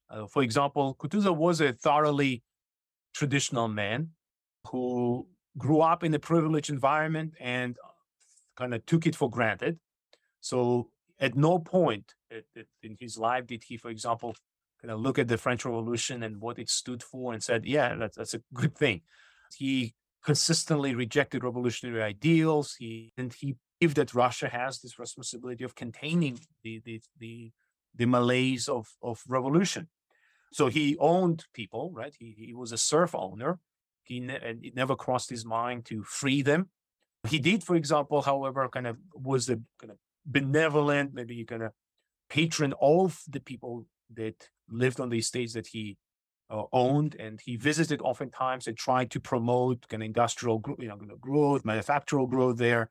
[0.08, 2.42] Uh, for example, Kutuzov was a thoroughly
[3.14, 4.10] traditional man
[4.68, 5.26] who
[5.58, 7.76] grew up in a privileged environment and
[8.56, 9.78] kind of took it for granted.
[10.40, 12.14] So at no point
[12.82, 14.36] in his life did he, for example,
[14.80, 17.94] kind of look at the French Revolution and what it stood for and said, yeah,
[17.96, 19.02] that's, that's a good thing.
[19.56, 22.76] He consistently rejected revolutionary ideals.
[22.78, 27.52] He and he believed that Russia has this responsibility of containing the the the,
[27.96, 29.88] the malaise of, of revolution.
[30.52, 32.14] So he owned people, right?
[32.18, 33.58] He, he was a serf owner.
[34.04, 36.70] He ne- and it never crossed his mind to free them.
[37.28, 41.72] He did, for example, however, kind of was a kind of benevolent, maybe kind of
[42.28, 45.96] patron of the people that lived on the estates that he
[46.50, 51.64] uh, owned, and he visited oftentimes and tried to promote of industrial, you know, growth,
[51.64, 52.90] manufacturing growth there.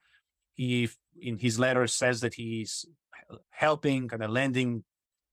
[0.53, 0.89] He,
[1.21, 2.86] in his letter, says that he's
[3.49, 4.84] helping, kind of lending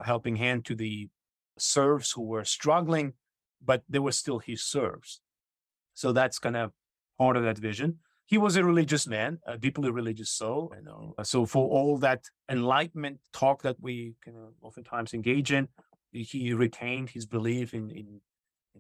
[0.00, 1.08] a helping hand to the
[1.58, 3.14] serfs who were struggling,
[3.64, 5.20] but they were still his serfs.
[5.94, 6.72] So that's kind of
[7.18, 8.00] part of that vision.
[8.26, 10.72] He was a religious man, a deeply religious soul.
[10.76, 15.68] You know, so for all that enlightenment talk that we kind of oftentimes engage in,
[16.12, 18.20] he retained his belief in in,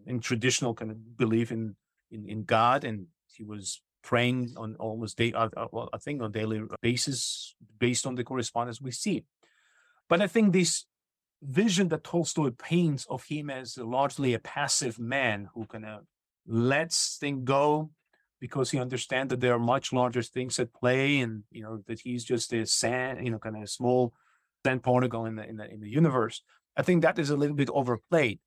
[0.06, 1.76] in traditional kind of belief in,
[2.10, 6.30] in in God, and he was praying on almost day, uh, uh, I think on
[6.30, 9.24] daily basis based on the correspondence we see.
[10.08, 10.86] But I think this
[11.42, 16.02] vision that Tolstoy paints of him as largely a passive man who kind of
[16.46, 17.90] lets things go
[18.40, 22.00] because he understands that there are much larger things at play, and you know that
[22.00, 24.12] he's just a sand, you know, kind of a small
[24.64, 26.42] sand particle in the in the in the universe.
[26.76, 28.40] I think that is a little bit overplayed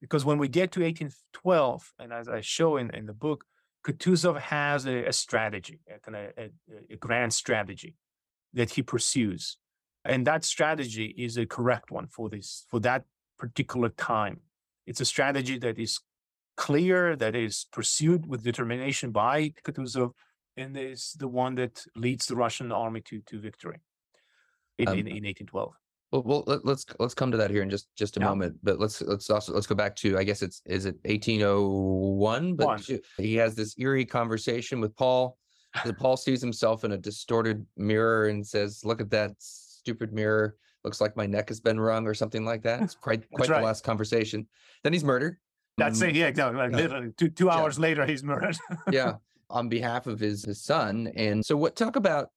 [0.00, 3.44] because when we get to 1812, and as I show in, in the book,
[3.86, 6.50] Kutuzov has a, a strategy, a kind of a,
[6.90, 7.94] a grand strategy
[8.52, 9.58] that he pursues,
[10.04, 13.04] and that strategy is a correct one for this for that
[13.38, 14.40] particular time.
[14.86, 16.00] It's a strategy that is
[16.56, 20.12] clear, that is pursued with determination by Kutuzov,
[20.56, 23.80] and is the one that leads the Russian army to to victory
[24.78, 25.72] in, Um, in, in 1812.
[26.12, 28.28] Well, well let, let's let's come to that here in just just a Yeah.
[28.28, 28.56] moment.
[28.62, 32.54] But let's let's also let's go back to I guess it's is it 1801?
[32.54, 32.82] But One.
[33.18, 35.36] he has this eerie conversation with Paul.
[35.84, 40.56] that Paul sees himself in a distorted mirror and says, "Look at that stupid mirror.
[40.84, 43.58] Looks like my neck has been wrung or something like that." It's quite quite right.
[43.60, 44.48] the last conversation.
[44.82, 45.36] Then he's murdered.
[45.76, 46.14] That's Um, it.
[46.16, 46.76] Yeah, no, like yeah.
[46.78, 47.52] literally two two Yeah.
[47.54, 48.56] hours later, he's murdered.
[48.92, 49.14] yeah
[49.48, 52.30] on behalf of his his son and so what talk about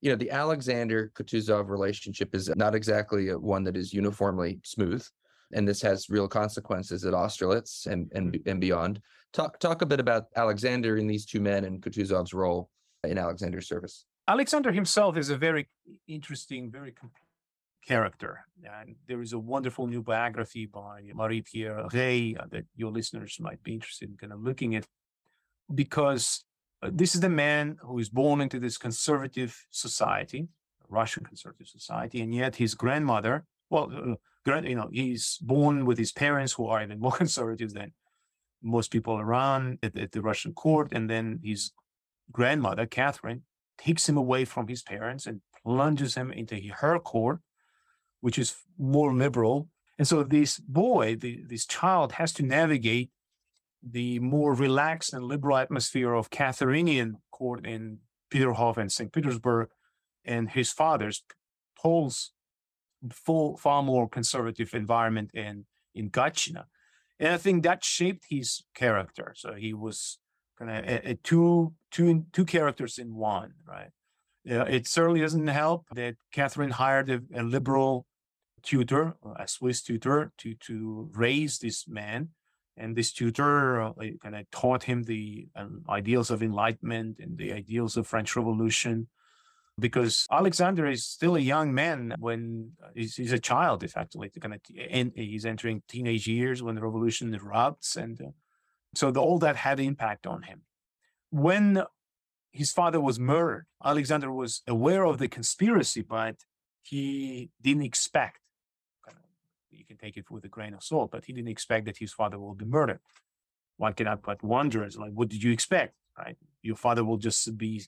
[0.00, 5.04] you know the alexander kutuzov relationship is not exactly one that is uniformly smooth
[5.54, 9.00] and this has real consequences at austerlitz and and, and beyond
[9.32, 12.70] talk talk a bit about alexander and these two men and kutuzov's role
[13.02, 15.68] in alexander's service Alexander himself is a very
[16.06, 17.25] interesting, very complete
[17.86, 18.46] character.
[18.64, 23.38] And there is a wonderful new biography by Marie Pierre Rey uh, that your listeners
[23.40, 24.86] might be interested in kind of looking at
[25.74, 26.44] because
[26.82, 30.48] uh, this is the man who is born into this conservative society,
[30.88, 36.12] Russian conservative society, and yet his grandmother, well, uh, you know, he's born with his
[36.12, 37.92] parents who are even more conservative than
[38.62, 41.72] most people around at, at the Russian court, and then his
[42.32, 43.42] grandmother, Catherine,
[43.78, 47.40] takes him away from his parents and plunges him into her court,
[48.26, 49.68] which is more liberal.
[49.98, 53.10] And so this boy, the, this child, has to navigate
[53.80, 57.98] the more relaxed and liberal atmosphere of Catherinian court in
[58.32, 59.12] Peterhof and St.
[59.12, 59.68] Petersburg,
[60.24, 61.22] and his father's
[61.80, 62.32] Paul's
[63.12, 66.64] full, far more conservative environment in in Gatchina.
[67.20, 69.34] And I think that shaped his character.
[69.36, 70.18] So he was
[70.58, 73.90] kind of a, a two two two characters in one, right?
[74.44, 78.04] Yeah, it certainly doesn't help that Catherine hired a, a liberal
[78.66, 82.30] tutor, a Swiss tutor, to to raise this man,
[82.76, 83.92] and this tutor uh,
[84.22, 89.08] kind of taught him the um, ideals of enlightenment and the ideals of French Revolution.
[89.78, 94.54] Because Alexander is still a young man when uh, he's, he's a child, effectively, kind
[94.54, 94.60] of,
[94.90, 98.30] and he's entering teenage years when the revolution erupts, and uh,
[98.94, 100.62] so the, all that had impact on him.
[101.30, 101.82] When
[102.52, 106.36] his father was murdered, Alexander was aware of the conspiracy, but
[106.80, 108.40] he didn't expect.
[109.96, 112.38] Can take it with a grain of salt, but he didn't expect that his father
[112.38, 113.00] will be murdered.
[113.76, 115.94] One cannot but wonder, like, what did you expect?
[116.18, 116.36] Right?
[116.62, 117.82] Your father will just be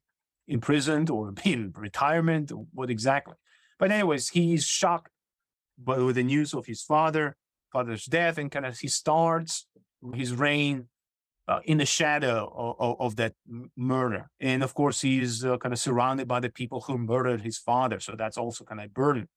[0.46, 2.52] imprisoned or be in retirement.
[2.52, 3.34] or What exactly?
[3.78, 5.10] But anyways, he's shocked
[5.78, 7.36] but with the news of his father,
[7.72, 9.66] father's death, and kind of he starts
[10.12, 10.88] his reign
[11.46, 13.34] uh, in the shadow of, of, of, that
[13.76, 14.28] murder.
[14.40, 18.00] And of course, he's uh, kind of surrounded by the people who murdered his father.
[18.00, 19.28] So that's also kind of burden.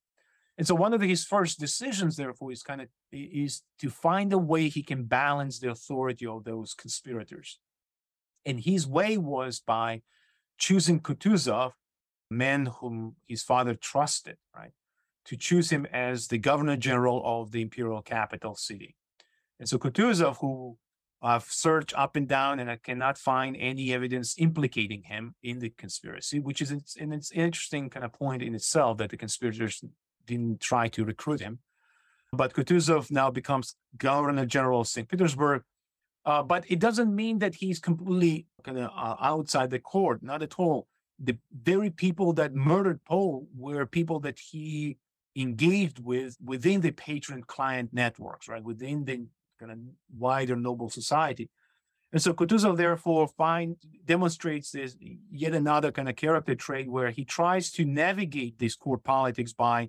[0.62, 4.38] And so one of his first decisions, therefore, is kind of is to find a
[4.38, 7.58] way he can balance the authority of those conspirators.
[8.46, 10.02] And his way was by
[10.58, 11.72] choosing Kutuzov,
[12.30, 14.70] men whom his father trusted, right,
[15.24, 18.94] to choose him as the governor general of the imperial capital city.
[19.58, 20.78] And so Kutuzov, who
[21.20, 25.70] I've searched up and down and I cannot find any evidence implicating him in the
[25.70, 29.82] conspiracy, which is an, an interesting kind of point in itself that the conspirators
[30.26, 31.60] didn't try to recruit him.
[32.32, 35.08] But Kutuzov now becomes Governor General of St.
[35.08, 35.62] Petersburg.
[36.24, 40.42] Uh, but it doesn't mean that he's completely kind of uh, outside the court, not
[40.42, 40.86] at all.
[41.18, 44.98] The very people that murdered Paul were people that he
[45.36, 48.62] engaged with within the patron client networks, right?
[48.62, 49.26] Within the
[49.58, 49.78] kind of
[50.16, 51.50] wider noble society.
[52.12, 54.96] And so Kutuzov therefore find demonstrates this
[55.30, 59.88] yet another kind of character trait where he tries to navigate this court politics by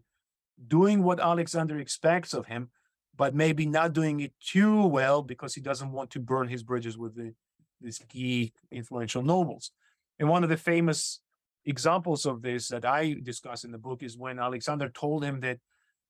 [0.67, 2.69] doing what Alexander expects of him,
[3.15, 6.97] but maybe not doing it too well because he doesn't want to burn his bridges
[6.97, 7.33] with the,
[7.81, 9.71] these key influential nobles.
[10.19, 11.19] And one of the famous
[11.65, 15.59] examples of this that I discuss in the book is when Alexander told him that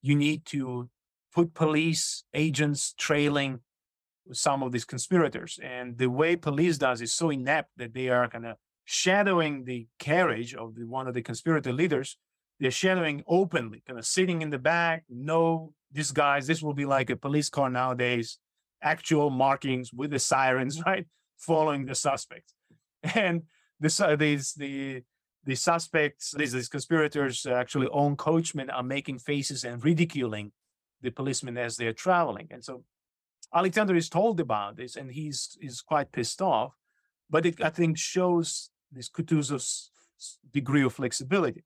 [0.02, 0.90] you need to
[1.34, 3.60] put police agents trailing
[4.32, 5.60] some of these conspirators.
[5.62, 9.88] And the way police does is so inept that they are kind of shadowing the
[10.00, 12.18] carriage of the, one of the conspirator leaders
[12.64, 16.48] they're shadowing openly, kind of sitting in the back, no disguise.
[16.48, 18.38] This will be like a police car nowadays,
[18.82, 21.06] actual markings with the sirens, right,
[21.38, 22.54] following the suspects.
[23.16, 23.42] And
[23.82, 25.04] this, uh, these the
[25.44, 30.54] the suspects, these, these conspirators, actually own coachmen are making faces and ridiculing
[31.02, 32.48] the policemen as they're traveling.
[32.50, 32.86] And so
[33.54, 36.72] Alexander is told about this, and he's is quite pissed off.
[37.30, 39.92] But it, I think, shows this Kutuzov's
[40.54, 41.66] degree of flexibility.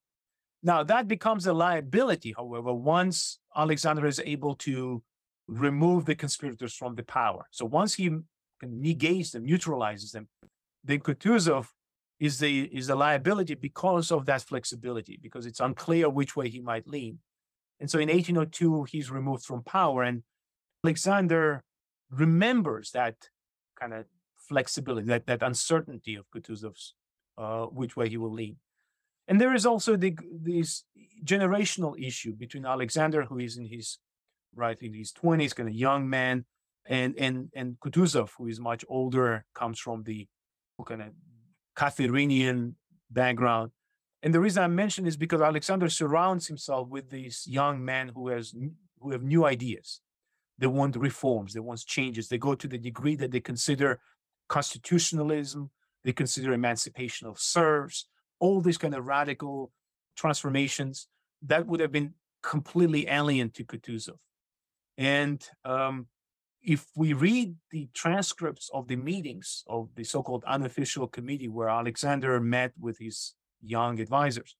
[0.63, 5.03] Now, that becomes a liability, however, once Alexander is able to
[5.47, 7.45] remove the conspirators from the power.
[7.51, 8.09] So once he
[8.61, 10.27] negates them, neutralizes them,
[10.83, 11.67] then Kutuzov
[12.19, 16.59] is the is a liability because of that flexibility, because it's unclear which way he
[16.59, 17.19] might lean.
[17.79, 20.23] And so in 1802, he's removed from power, and
[20.83, 21.63] Alexander
[22.09, 23.15] remembers that
[23.79, 24.05] kind of
[24.37, 26.95] flexibility, that, that uncertainty of Kutuzov's,
[27.37, 28.57] uh, which way he will lean.
[29.27, 30.83] And there is also the, this
[31.23, 33.99] generational issue between Alexander, who is in his
[34.55, 36.45] right in his twenties, kind of young man,
[36.87, 40.27] and and and Kutuzov, who is much older, comes from the
[40.85, 41.09] kind of
[41.75, 42.73] Catherinian
[43.09, 43.71] background.
[44.23, 48.29] And the reason I mention is because Alexander surrounds himself with these young men who
[48.29, 48.53] has
[48.99, 50.01] who have new ideas.
[50.57, 52.27] They want reforms, they want changes.
[52.27, 53.99] They go to the degree that they consider
[54.49, 55.69] constitutionalism,
[56.03, 58.07] they consider emancipation of serfs,
[58.39, 59.71] all these kind of radical
[60.15, 61.07] transformations
[61.43, 62.13] that would have been
[62.43, 64.17] completely alien to Kutuzov.
[64.97, 66.07] And um,
[66.61, 72.39] if we read the transcripts of the meetings of the so-called unofficial committee where Alexander
[72.39, 74.55] met with his young advisors,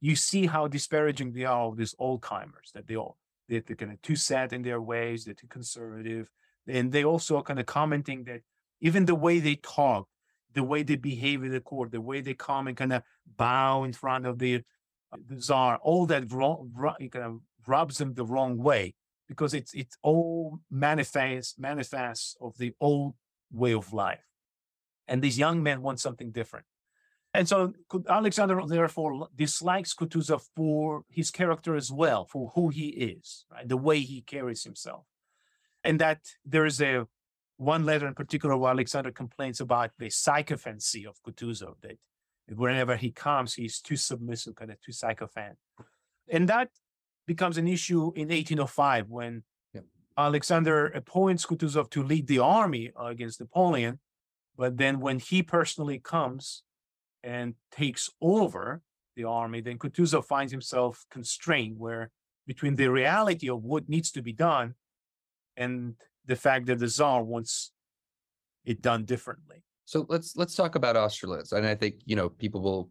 [0.00, 3.16] you see how disparaging they are of these old timers, that they all
[3.48, 6.28] they're, they're kind of too set in their ways, they're too conservative.
[6.66, 8.40] And they also are kind of commenting that
[8.80, 10.08] even the way they talk
[10.54, 13.02] the way they behave in the court, the way they come and kind of
[13.36, 14.62] bow in front of the,
[15.12, 16.72] uh, the czar, all that wrong,
[17.12, 18.94] kind of rubs them the wrong way
[19.28, 23.14] because it's it's all manifest manifests of the old
[23.50, 24.26] way of life,
[25.08, 26.66] and these young men want something different.
[27.34, 27.72] And so
[28.08, 33.66] Alexander therefore dislikes Kutuzov for his character as well, for who he is, right?
[33.66, 35.06] the way he carries himself.
[35.82, 37.06] And that there is a
[37.56, 41.98] one letter in particular where Alexander complains about the sycophancy of Kutuzov, that
[42.54, 45.56] whenever he comes, he's too submissive, kind of too sycophant.
[46.28, 46.68] And that
[47.26, 49.44] becomes an issue in 1805 when
[49.74, 49.84] yep.
[50.16, 54.00] Alexander appoints Kutuzov to lead the army against Napoleon.
[54.56, 56.62] But then when he personally comes
[57.22, 58.82] and takes over
[59.16, 62.10] the army, then Kutuzov finds himself constrained where
[62.46, 64.74] between the reality of what needs to be done
[65.56, 65.94] and
[66.26, 67.72] the fact that the czar wants
[68.64, 69.62] it done differently.
[69.84, 72.90] So let's let's talk about Austerlitz, and I think you know people will,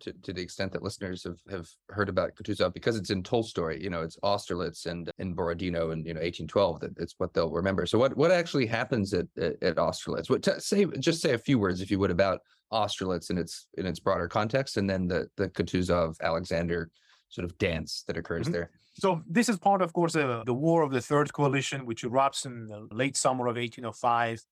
[0.00, 3.78] to, to the extent that listeners have have heard about Kutuzov because it's in Tolstoy.
[3.78, 6.80] You know, it's Austerlitz and in Borodino and you know 1812.
[6.80, 7.86] That it's what they'll remember.
[7.86, 10.28] So what what actually happens at at, at Austerlitz?
[10.28, 12.40] What t- say just say a few words if you would about
[12.72, 16.90] Austerlitz in its in its broader context, and then the the Kutuzov Alexander
[17.28, 18.52] sort of dance that occurs Mhm.
[18.52, 18.70] there.
[18.98, 22.44] So this is part, of course, of the War of the Third Coalition, which erupts
[22.44, 24.42] in the late summer of 1805.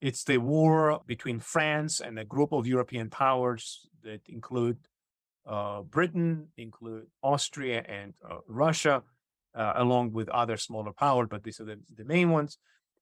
[0.00, 4.78] It's the war between France and a group of European powers that include
[5.48, 9.02] uh, Britain, include Austria and uh, Russia,
[9.56, 12.58] uh, along with other smaller powers, but these are the, the main ones.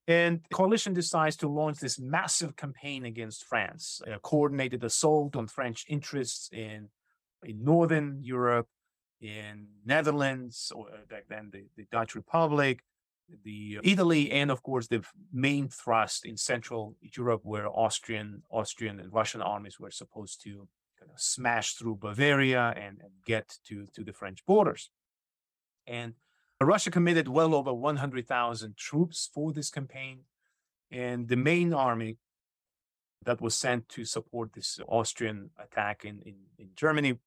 [0.08, 5.46] And the coalition decides to launch this massive campaign against France, a coordinated assault on
[5.46, 6.88] French interests in,
[7.44, 8.66] in Northern Europe,
[9.20, 12.82] in Netherlands, or uh, back then the, the Dutch Republic,
[13.44, 19.12] the Italy, and of course the main thrust in Central Europe, where Austrian, Austrian and
[19.12, 20.68] Russian armies were supposed to
[20.98, 24.90] kind of smash through Bavaria and, and get to, to the French borders.
[25.86, 26.14] And
[26.60, 30.20] Russia committed well over 100,000 troops for this campaign.
[30.90, 32.18] And the main army
[33.24, 37.18] that was sent to support this Austrian attack in, in, in Germany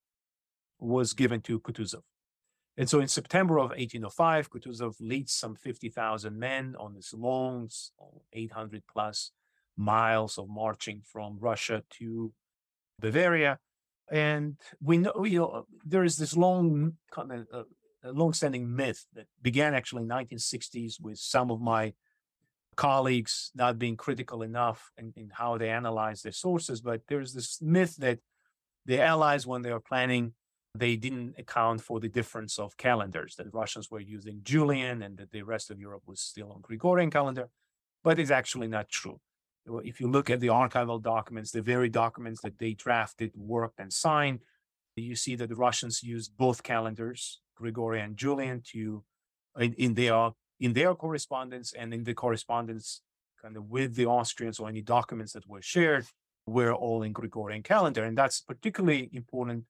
[0.84, 2.02] was given to Kutuzov.
[2.76, 7.70] And so in September of 1805, Kutuzov leads some 50,000 men on this long,
[8.34, 9.32] 800 plus
[9.78, 12.34] miles of marching from Russia to
[13.00, 13.60] Bavaria.
[14.12, 17.64] And we know, you know, there is this long, uh,
[18.04, 21.94] long-standing myth that began actually in 1960s with some of my
[22.76, 26.82] colleagues not being critical enough in, in how they analyze their sources.
[26.82, 28.20] But there's this myth that
[28.86, 30.34] the Allies, when they were planning,
[30.76, 33.36] they didn't account for the difference of calendars.
[33.36, 37.12] That Russians were using Julian and that the rest of Europe was still on Gregorian
[37.12, 37.50] calendar.
[38.04, 39.20] But it's actually not true.
[39.66, 43.94] If you look at the archival documents, the very documents that they drafted, worked, and
[43.94, 44.40] signed,
[44.96, 49.04] you see that the Russians used both calendars, Gregorian and Julian, to
[49.58, 53.02] in, in their in their correspondence and in the correspondence
[53.42, 56.06] kind of with the Austrians or any documents that were shared
[56.46, 58.04] were all in Gregorian calendar.
[58.04, 59.66] And that's particularly important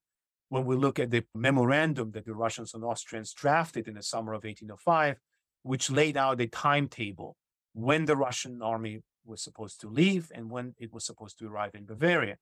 [0.53, 4.33] when we look at the memorandum that the Russians and Austrians drafted in the summer
[4.33, 5.17] of 1805,
[5.63, 7.35] which laid out a timetable
[7.73, 11.71] when the Russian army was supposed to leave and when it was supposed to arrive
[11.73, 12.35] in Bavaria.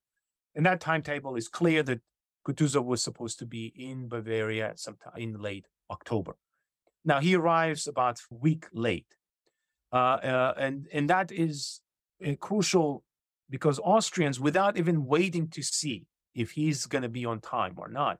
[0.55, 2.01] And that timetable is clear that
[2.45, 6.35] Kutuzov was supposed to be in Bavaria sometime in late October.
[7.05, 9.15] Now he arrives about a week late,
[9.93, 11.79] uh, uh, and and that is
[12.27, 13.05] uh, crucial
[13.49, 17.87] because Austrians, without even waiting to see if he's going to be on time or
[17.87, 18.19] not,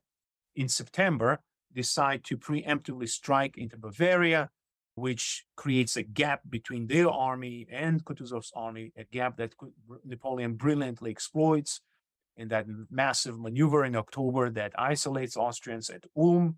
[0.56, 1.40] in September
[1.74, 4.50] decide to preemptively strike into Bavaria,
[4.96, 9.54] which creates a gap between their army and Kutuzov's army, a gap that
[10.04, 11.82] Napoleon brilliantly exploits
[12.36, 16.58] in that massive maneuver in October that isolates Austrians at Ulm,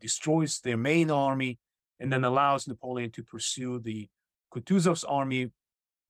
[0.00, 1.58] destroys their main army,
[1.98, 4.08] and then allows Napoleon to pursue the
[4.54, 5.50] Kutuzov's army,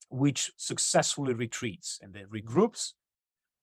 [0.08, 2.92] which successfully retreats and then regroups.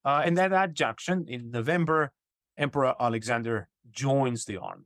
[0.06, 2.12] Uh, and at that junction in November,
[2.58, 4.86] Emperor Alexander joins the army.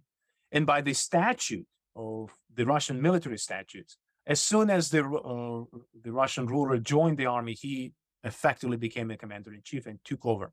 [0.52, 6.12] And by the statute of the Russian military statutes, as soon as the, uh, the
[6.12, 7.94] Russian ruler joined the army, he
[8.24, 10.52] effectively became a commander in chief and took over.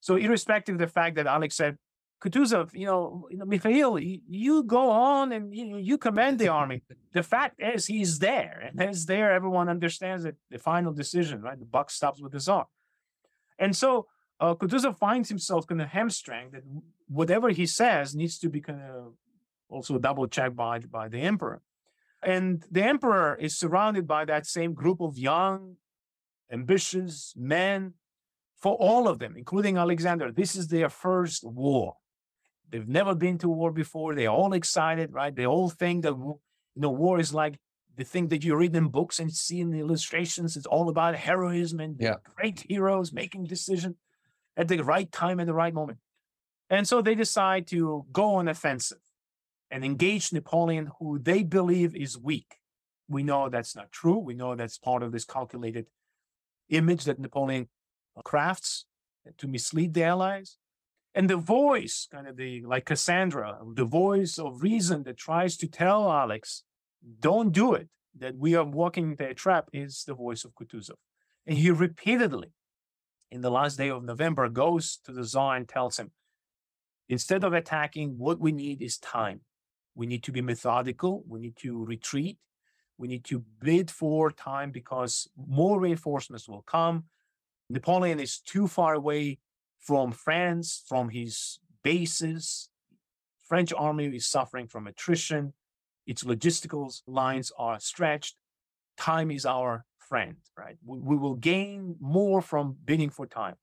[0.00, 1.76] So, irrespective of the fact that Alex said,
[2.22, 6.48] Kutuzov, you know, you know, Mikhail, you, you go on and you, you command the
[6.48, 6.82] army.
[7.12, 11.58] the fact is, he's there, and as there, everyone understands that the final decision, right?
[11.58, 12.66] The buck stops with the czar.
[13.58, 14.06] And so
[14.40, 16.62] uh, Kutuzov finds himself kind of hamstrung that
[17.08, 19.14] whatever he says needs to be kind of
[19.68, 21.62] also double checked by, by the emperor.
[22.22, 25.76] And the emperor is surrounded by that same group of young,
[26.50, 27.94] ambitious men.
[28.56, 31.94] For all of them, including Alexander, this is their first war.
[32.70, 34.14] They've never been to war before.
[34.14, 35.34] They're all excited, right?
[35.34, 36.40] They all think that you
[36.74, 37.60] know war is like
[37.98, 40.56] the thing that you read in books and see in the illustrations.
[40.56, 42.16] It's all about heroism and Yeah.
[42.22, 43.96] great heroes making decisions
[44.56, 45.98] at the right time and the right moment.
[46.70, 49.02] And so they decide to go on offensive
[49.70, 52.60] and engage Napoleon, who they believe is weak.
[53.08, 54.18] We know that's not true.
[54.18, 55.86] We know that's part of this calculated
[56.68, 57.68] image that Napoleon
[58.24, 58.86] crafts
[59.38, 60.56] to mislead the allies.
[61.14, 65.66] And the voice, kind of the like Cassandra, the voice of reason that tries to
[65.66, 66.62] tell Alex,
[67.20, 67.88] don't do it,
[68.18, 70.96] that we are walking into a trap, is the voice of Kutuzov.
[71.46, 72.52] And he repeatedly,
[73.30, 76.12] in the last day of November, goes to the Tsar and tells him,
[77.08, 79.40] instead of attacking, what we need is time.
[79.94, 81.24] We need to be methodical.
[81.26, 82.38] We need to retreat.
[82.98, 87.04] We need to bid for time because more reinforcements will come.
[87.70, 89.38] Napoleon is too far away
[89.78, 92.70] from France, from his bases.
[93.46, 95.54] French army is suffering from attrition.
[96.08, 98.34] Its logistical lines are stretched.
[98.96, 100.76] Time is our friend, right?
[100.84, 103.54] We, we will gain more from bidding for time.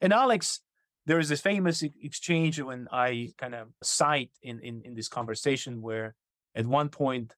[0.00, 0.62] And Alex
[1.06, 5.82] there is this famous exchange when I kind of cite in, in, in this conversation
[5.82, 6.14] where
[6.54, 7.34] at one point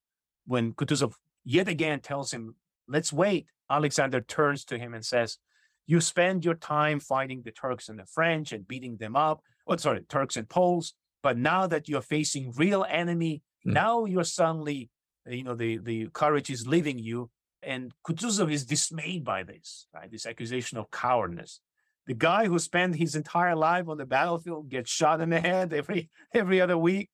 [0.47, 5.39] when Kutuzov yet again tells him, let's wait, Alexander turns to him and says,
[5.87, 9.43] you spend your time fighting the Turks and the French and beating them up.
[9.67, 10.95] Oh, sorry, Turks and Poles.
[11.23, 13.73] But now that you're facing real enemy, Mm.
[13.73, 14.91] now you're suddenly,
[15.27, 17.31] you know, the, the courage is leaving you.
[17.62, 20.11] And Kutuzov is dismayed by this, right?
[20.11, 21.61] This accusation of cowardice.
[22.07, 25.73] The guy who spent his entire life on the battlefield gets shot in the head
[25.73, 27.09] every every other week,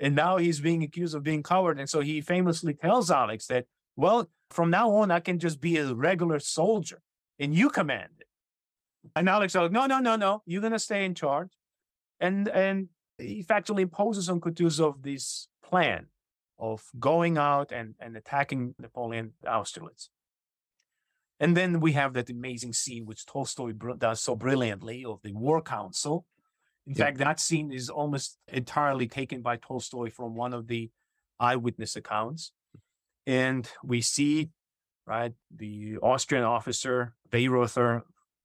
[0.00, 1.78] and now he's being accused of being coward.
[1.78, 5.76] And so he famously tells Alex that, well, from now on, I can just be
[5.76, 7.00] a regular soldier,
[7.38, 8.26] and you command it.
[9.14, 11.50] And Alex says, no, no, no, no, you're gonna stay in charge,
[12.18, 12.88] and and
[13.18, 16.06] he factually imposes on Kutuzov this plan
[16.58, 20.10] of going out and, and attacking Napoleon Austerlitz.
[21.40, 25.32] And then we have that amazing scene which Tolstoy br- does so brilliantly of the
[25.32, 26.16] War Council.
[26.86, 27.04] In Yeah.
[27.04, 30.90] fact, that scene is almost entirely taken by Tolstoy from one of the
[31.40, 32.52] eyewitness accounts.
[33.26, 34.50] And we see,
[35.06, 38.02] right, the Austrian officer, Weyrother,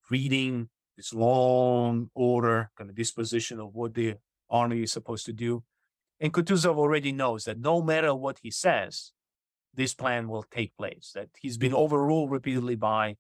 [0.10, 4.16] reading this long order, kind of disposition of what the
[4.50, 5.64] army is supposed to do.
[6.20, 9.12] And Kutuzov already knows that no matter what he says,
[9.74, 13.18] this plan will take place, that he's been overruled repeatedly by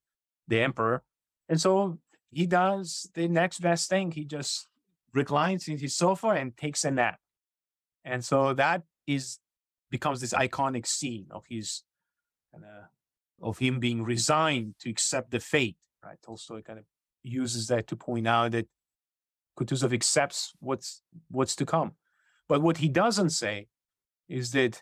[0.48, 1.04] the emperor.
[1.48, 2.00] And so
[2.32, 4.12] he does the next best thing.
[4.12, 4.68] He just
[5.14, 7.20] reclines in his sofa and takes a nap.
[8.04, 9.40] And so that is
[9.90, 11.84] becomes this iconic scene of his
[12.54, 12.62] of
[13.42, 15.78] of him being resigned to accept the fate.
[16.04, 16.18] Right.
[16.26, 16.86] Tolstoy kind of
[17.24, 18.68] uses that to point out that
[19.58, 21.94] Kutuzov accepts what's what's to come.
[22.48, 23.68] But what he doesn't say
[24.30, 24.82] is that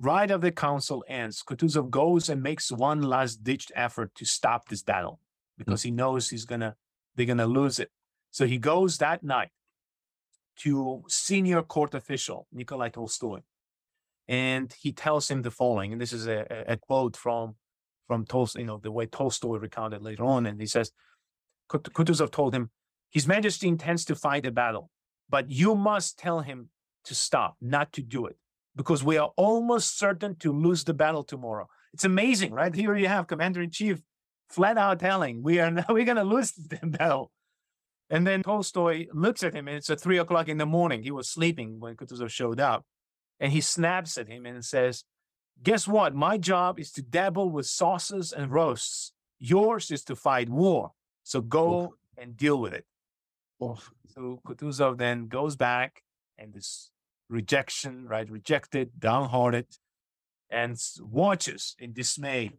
[0.00, 4.68] right after the council ends, Kutuzov goes and makes one last ditched effort to stop
[4.68, 5.20] this battle
[5.56, 5.64] hmm.
[5.64, 6.76] because he knows he's gonna
[7.16, 7.90] they're gonna lose it.
[8.30, 9.50] So he goes that night
[10.56, 13.40] to senior court official Nikolai Tolstoy,
[14.28, 15.92] and he tells him the following.
[15.92, 17.56] And this is a, a- a quote from
[18.06, 20.46] from Tolstoy, you know, the way Tolstoy recounted later on.
[20.46, 20.92] And he says,
[21.70, 22.70] Kutuzov told him,
[23.10, 24.90] His Majesty intends to fight a battle,
[25.30, 26.68] but you must tell him
[27.04, 28.36] to stop, not to do it,
[28.76, 31.68] because we are almost certain to lose the battle tomorrow.
[31.92, 32.74] It's amazing, right?
[32.74, 34.00] Here you have Commander in Chief
[34.48, 37.30] flat out telling we are now we're going to lose the battle.
[38.10, 41.02] And then Tolstoy looks at him, and it's at three o'clock in the morning.
[41.02, 42.84] He was sleeping when Kutuzov showed up,
[43.40, 45.04] and he snaps at him and says,
[45.62, 46.14] "Guess what?
[46.14, 49.12] My job is to dabble with sauces and roasts.
[49.38, 50.92] Yours is to fight war.
[51.22, 52.84] So go and deal with it."
[53.60, 56.02] So Kutuzov then goes back
[56.38, 56.90] and this
[57.28, 58.28] rejection, right?
[58.28, 59.66] Rejected, downhearted,
[60.50, 62.52] and watches in dismay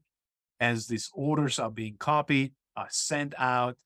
[0.59, 3.78] as these orders are being copied, are sent out.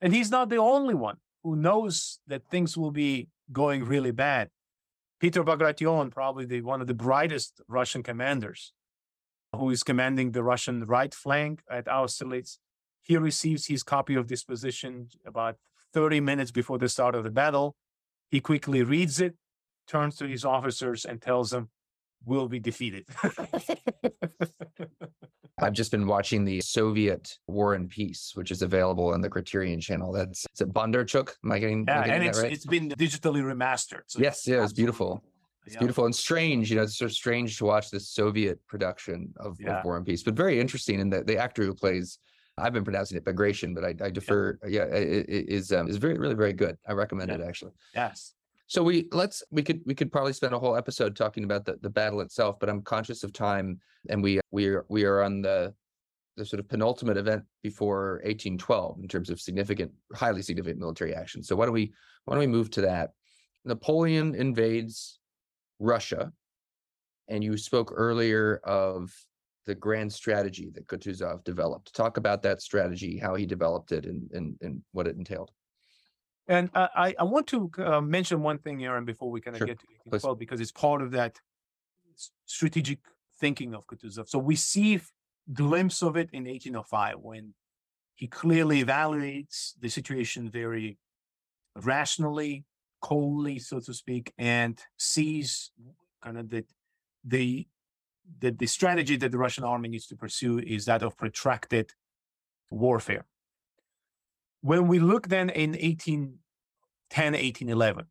[0.00, 4.50] And he's not the only one who knows that things will be going really bad.
[5.20, 8.72] Peter Bagration, probably the, one of the brightest Russian commanders,
[9.54, 12.58] who is commanding the Russian right flank at Austerlitz,
[13.02, 15.56] he receives his copy of this position about
[15.94, 17.76] 30 minutes before the start of the battle.
[18.30, 19.36] He quickly reads it,
[19.86, 21.68] turns to his officers, and tells them,
[22.24, 23.04] We'll be defeated.
[25.58, 29.80] I've just been watching the Soviet War and Peace, which is available on the Criterion
[29.80, 30.12] channel.
[30.12, 31.30] That's is it Bondarchuk?
[31.44, 32.52] Am I getting, am I yeah, getting and that it's, right?
[32.52, 34.02] it's been digitally remastered.
[34.06, 35.22] so yes, yeah, it's beautiful.
[35.64, 35.78] It's yeah.
[35.80, 36.70] beautiful and strange.
[36.70, 39.78] You know, it's sort of strange to watch this Soviet production of, Yeah.
[39.78, 41.00] of War and Peace, but very interesting.
[41.00, 42.18] And the, the actor who plays,
[42.58, 44.58] I've been pronouncing it Bagration, but I, I defer.
[44.66, 46.76] Yeah, i- i- i- is um, is very really very good.
[46.86, 47.36] I recommend Yeah.
[47.36, 47.72] it actually.
[47.94, 48.34] Yes.
[48.68, 51.78] So we let's we could we could probably spend a whole episode talking about the,
[51.82, 55.40] the battle itself, but I'm conscious of time, and we we are we are on
[55.40, 55.72] the
[56.36, 61.42] the sort of penultimate event before 1812 in terms of significant, highly significant military action.
[61.42, 61.92] So why don't we
[62.24, 63.10] why don't we move to that?
[63.64, 65.18] Napoleon invades
[65.78, 66.32] Russia,
[67.28, 69.12] and you spoke earlier of
[69.66, 71.94] the grand strategy that Kutuzov developed.
[71.94, 75.52] Talk about that strategy, how he developed it, and and, and what it entailed.
[76.48, 79.66] And I, I want to uh, mention one thing, Aaron, before we kind of Sure,
[79.66, 80.22] get to please.
[80.22, 81.40] 1812, because it's part of that
[82.44, 83.00] strategic
[83.40, 84.28] thinking of Kutuzov.
[84.28, 85.00] So we see
[85.52, 87.54] glimpse of it in 1805 when
[88.14, 90.98] he clearly evaluates the situation very
[91.74, 92.64] rationally,
[93.02, 95.72] coldly, so to speak, and sees
[96.22, 96.66] kind of that
[97.24, 97.66] the
[98.40, 101.92] that the strategy that the Russian army needs to pursue is that of protracted
[102.70, 103.26] warfare.
[104.60, 108.06] When we look then in 1810, 1811,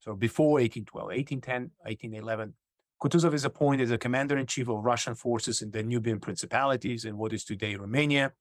[0.00, 2.54] so before 1812, 1810, 1811,
[3.02, 7.04] Kutuzov is appointed as a commander in chief of Russian forces in the Danubian principalities
[7.04, 8.32] in what is today Romania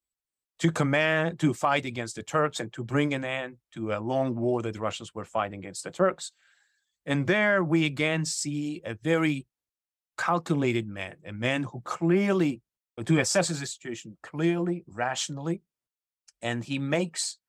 [0.59, 4.35] to command to fight against the Turks and to bring an end to a long
[4.35, 6.31] war that the Russians were fighting against the Turks.
[7.07, 9.47] And there we again see a very
[10.17, 12.61] calculated man, a man who clearly
[12.97, 15.61] to assesses the situation clearly, rationally,
[16.41, 17.39] and he makes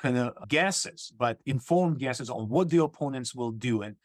[0.00, 3.82] kind of guesses, but informed guesses on what the opponents will do.
[3.82, 3.96] And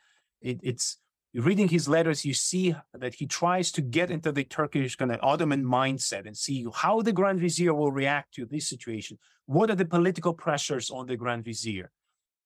[0.42, 0.98] it, it's
[1.34, 5.20] reading his letters, you see that he tries to get into the Turkish kind of
[5.22, 9.18] Ottoman mindset and see how the Grand Vizier will react to this situation.
[9.46, 11.92] What are the political pressures on the Grand Vizier?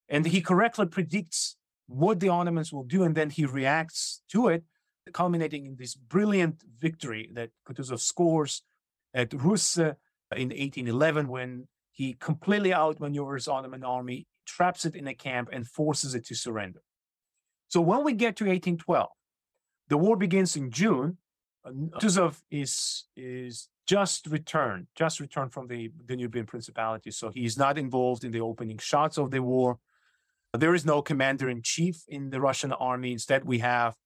[0.07, 1.55] And he correctly predicts
[1.87, 4.63] what the Ottomans will do, and then he reacts to it,
[5.13, 8.63] culminating in this brilliant victory that Kutuzov scores
[9.13, 9.93] at Rus uh,
[10.35, 11.67] in 1811 when
[11.99, 16.81] he completely outmaneuvers Ottoman army, traps it in a camp, and forces it to surrender.
[17.67, 19.09] So when we get to 1812,
[19.89, 21.17] the war begins in June.
[21.67, 28.23] Kutuzov is is just returned, just returned from the Danubian Principality, so he's not involved
[28.23, 29.79] in the opening shots of the war.
[30.57, 33.11] There is no commander in chief in the Russian army.
[33.11, 33.97] Instead, we have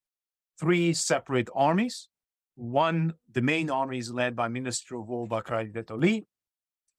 [0.59, 2.09] three separate armies.
[2.55, 6.25] One, the main army is led by Minister of War Barclay de Tolly.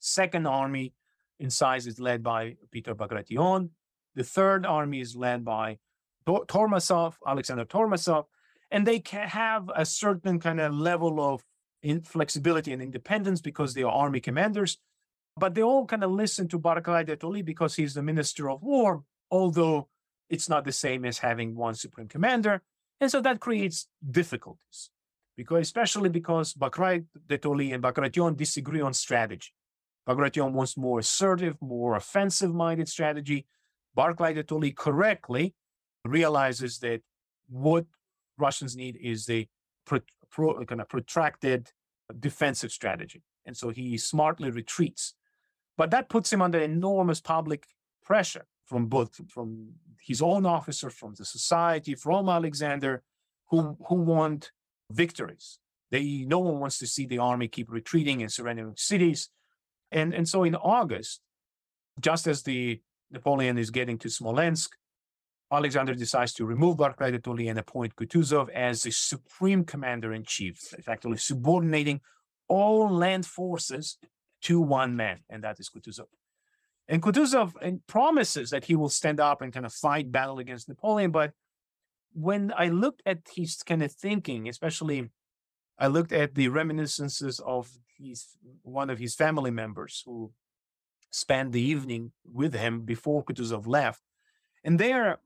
[0.07, 0.92] Second army
[1.40, 3.70] in size is led by Peter Bagration.
[4.14, 5.78] The third army is led by
[6.26, 8.26] Tormasov, Alexander Tormasov,
[8.70, 11.42] and they can have a certain kind of level of
[12.05, 14.76] flexibility and independence because they are army commanders.
[15.38, 18.62] But they all kind of listen to Barclay de Tolly because he's the minister of
[18.62, 19.88] war, although
[20.28, 22.61] it's not the same as having one supreme commander.
[23.00, 24.90] And so that creates difficulties,
[25.34, 29.52] because especially because Barclay de Tolly and Bagration disagree on strategy.
[30.07, 33.46] Bagration wants more assertive, more offensive-minded strategy.
[33.94, 35.55] Barclay de Tolly correctly
[36.05, 37.00] realizes that
[37.48, 37.86] what
[38.38, 39.48] Russians need is a
[39.86, 40.00] pro,
[40.30, 41.72] pro, kind of protracted
[42.20, 43.22] defensive strategy.
[43.46, 45.14] And so he smartly retreats.
[45.76, 47.66] But that puts him under enormous public
[48.02, 53.02] pressure from both from his own officers, from the society, from Alexander,
[53.50, 54.52] who, who want
[54.90, 55.59] victories.
[55.90, 59.28] They no one wants to see the army keep retreating and surrendering cities.
[59.91, 61.20] And, and so in August,
[62.01, 62.80] just as the
[63.11, 64.70] Napoleon is getting to Smolensk,
[65.53, 70.24] Alexander decides to remove Barclay de Tolly and appoint Kutuzov as the supreme commander in
[70.24, 72.01] chief, effectively subordinating
[72.49, 73.99] all land forces
[74.43, 76.09] to one man, and that is Kutuzov.
[76.89, 80.68] And Kutuzov uh, promises that he will stand up and kind of fight battle against
[80.68, 81.11] Napoleon.
[81.11, 81.32] But
[82.12, 85.11] when I looked at his kind of thinking, especially
[85.78, 90.32] I looked at the reminiscences of his one of his family members who
[91.11, 94.03] spent the evening with him before Kutuzov left.
[94.64, 95.18] And there,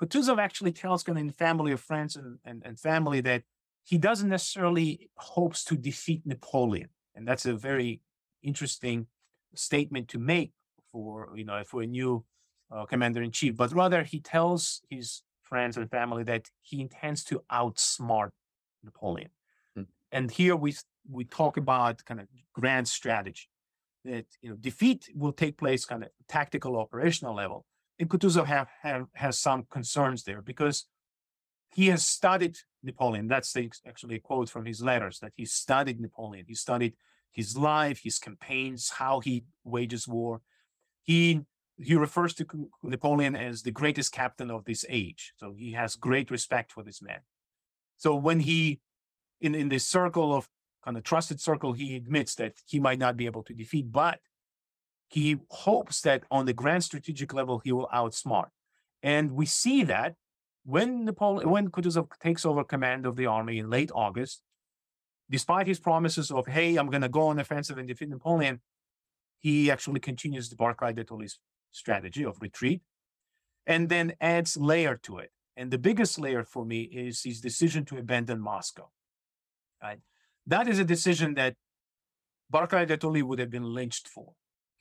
[0.00, 3.44] Kutuzov actually tells kind of in family of friends and, and, and family that
[3.82, 6.90] he doesn't necessarily hopes to defeat Napoleon.
[7.14, 8.02] And that's a very
[8.42, 9.06] interesting
[9.54, 10.52] statement to make
[10.92, 12.24] for, you know, for a new
[12.70, 17.24] uh, commander in chief, but rather he tells his friends and family that he intends
[17.24, 18.30] to outsmart
[18.84, 19.30] Napoleon.
[19.74, 19.82] Hmm.
[20.12, 20.74] And here we
[21.08, 23.48] we talk about kind of grand strategy
[24.04, 27.66] that you know defeat will take place kind of tactical operational level
[28.00, 30.86] and Kutuzov have, have has some concerns there because
[31.72, 33.28] he has studied Napoleon.
[33.28, 36.46] That's the, actually a quote from his letters that he studied Napoleon.
[36.48, 36.94] He studied
[37.30, 40.40] his life, his campaigns, how he wages war.
[41.02, 41.42] He
[41.76, 42.46] he refers to
[42.82, 45.32] Napoleon as the greatest captain of this age.
[45.36, 47.20] So he has great respect for this man.
[47.98, 48.80] So when he
[49.42, 50.48] in in this circle of
[50.84, 54.20] kind of trusted circle, he admits that he might not be able to defeat, but
[55.08, 58.48] he hopes that on the grand strategic level he will outsmart.
[59.02, 60.14] And we see that
[60.64, 64.42] when Napoleon, when Kutuzov takes over command of the army in late August,
[65.28, 68.60] despite his promises of "Hey, I'm going to go on offensive and defeat Napoleon,"
[69.38, 71.38] he actually continues the Barclay de Tolly's
[71.72, 72.82] strategy of retreat,
[73.66, 75.30] and then adds layer to it.
[75.56, 78.90] And the biggest layer for me is his decision to abandon Moscow.
[79.82, 80.00] Right?
[80.46, 81.54] That is a decision that
[82.50, 84.32] Barclay de Tolly would have been lynched for.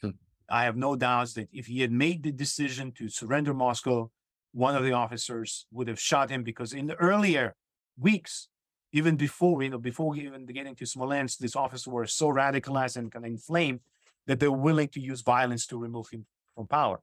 [0.01, 0.11] Hmm.
[0.49, 4.09] I have no doubts that if he had made the decision to surrender Moscow,
[4.51, 7.55] one of the officers would have shot him because in the earlier
[7.99, 8.47] weeks,
[8.91, 13.11] even before you know, before even getting to Smolensk, this officer were so radicalized and
[13.11, 13.81] kind of inflamed
[14.25, 16.99] that they were willing to use violence to remove him from power.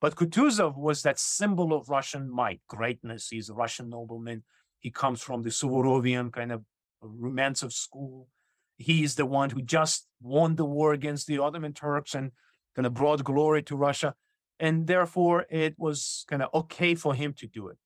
[0.00, 3.28] But Kutuzov was that symbol of Russian might, greatness.
[3.28, 4.42] He's a Russian nobleman.
[4.80, 6.64] He comes from the Suvorovian kind of
[7.02, 8.28] Rumyantsev school.
[8.76, 12.32] He's the one who just won the war against the Ottoman Turks and
[12.74, 14.14] kind of brought glory to Russia.
[14.58, 17.78] And therefore, it was kind of okay for him to do it.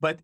[0.00, 0.20] But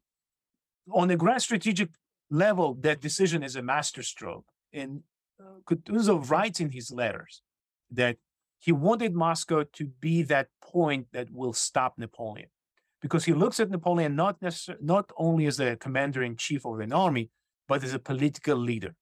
[0.93, 1.91] on the grand strategic
[2.31, 4.47] level, that decision is a masterstroke.
[4.73, 5.03] And
[5.41, 7.43] uh, Kutuzov writes in his letters
[7.91, 8.17] that
[8.59, 12.49] he wanted Moscow to be that point that will stop Napoleon,
[13.01, 16.81] because he looks at Napoleon not necessarily not only as the commander in chief of
[16.81, 17.31] an army,
[17.69, 18.95] but as a political leader.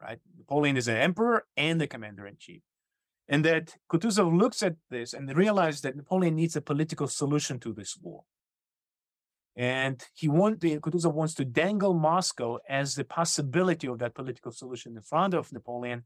[0.00, 0.18] Right?
[0.36, 2.62] Napoleon is an emperor and a commander in chief.
[3.28, 7.72] And that Kutuzov looks at this and realizes that Napoleon needs a political solution to
[7.72, 8.24] this war.
[9.56, 14.96] And he want, Kutuzov wants to dangle Moscow as the possibility of that political solution
[14.96, 16.04] in front of Napoleon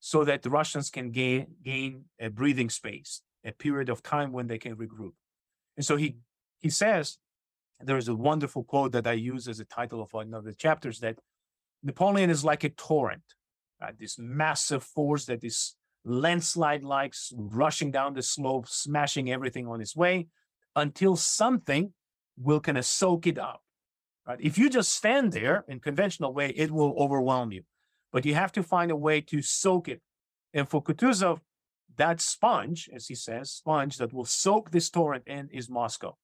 [0.00, 4.46] so that the Russians can gain, gain a breathing space, a period of time when
[4.46, 5.12] they can regroup.
[5.76, 6.16] And so he,
[6.60, 7.18] he says,
[7.80, 10.54] there is a wonderful quote that I use as a title of one of the
[10.54, 11.18] chapters that
[11.82, 13.22] Napoleon is like a torrent,
[13.98, 19.94] this massive force that is landslide like rushing down the slope, smashing everything on its
[19.94, 20.26] way
[20.74, 21.92] until something
[22.36, 23.62] will kind of soak it up.
[24.26, 24.38] Right?
[24.40, 27.62] If you just stand there in conventional way, it will overwhelm you.
[28.12, 30.00] But you have to find a way to soak it.
[30.54, 31.40] And for Kutuzov,
[31.96, 36.16] that sponge, as he says, sponge that will soak this torrent in is Moscow.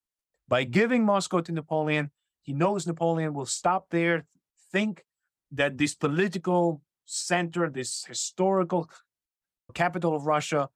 [0.49, 2.11] By giving Moscow to Napoleon,
[2.43, 4.27] he knows Napoleon will stop there,
[4.71, 5.05] think
[5.51, 8.91] that this political center, this historical
[9.73, 10.69] capital of Russia,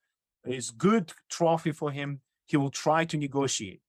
[0.47, 2.21] is good trophy for him.
[2.47, 3.83] He will try to negotiate.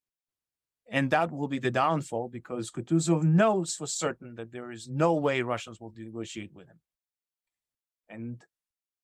[0.92, 5.14] And that will be the downfall because Kutuzov knows for certain that there is no
[5.14, 6.80] way Russians will negotiate with him.
[8.10, 8.44] And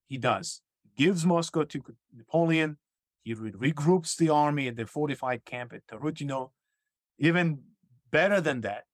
[0.08, 0.62] he does.
[0.84, 1.82] He gives Moscow to
[2.14, 2.78] Napoleon.
[3.24, 6.50] He regroups the army at the fortified camp at Tarutino.
[7.18, 7.60] Even
[8.12, 8.86] better than that,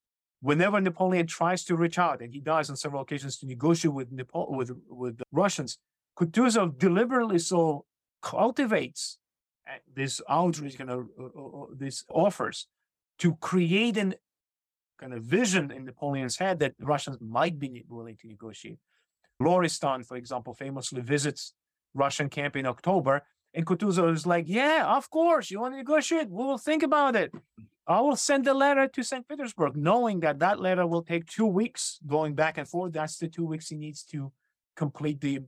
[0.41, 4.09] whenever Napoleon tries to reach out, and he does on several occasions to negotiate with
[4.11, 5.77] with, with the Russians,
[6.17, 7.85] Kutuzov deliberately so
[8.21, 9.17] cultivates
[9.67, 12.67] uh, this outreach, kind of uh, uh, uh, these offers
[13.19, 14.15] to create an
[14.99, 18.77] kind of vision in Napoleon's head that Russians might be willing to negotiate.
[19.41, 21.53] Lauriston, for example, famously visits
[21.95, 26.29] Russian camp in October, and Kutuzov is like, "Yeah, of course, you want to negotiate?
[26.29, 27.31] We will think about it.
[27.87, 29.27] I will send a letter to St.
[29.27, 32.93] Petersburg, knowing that that letter will take two weeks going back and forth.
[32.93, 34.31] That's the two weeks he needs to
[34.75, 35.41] complete the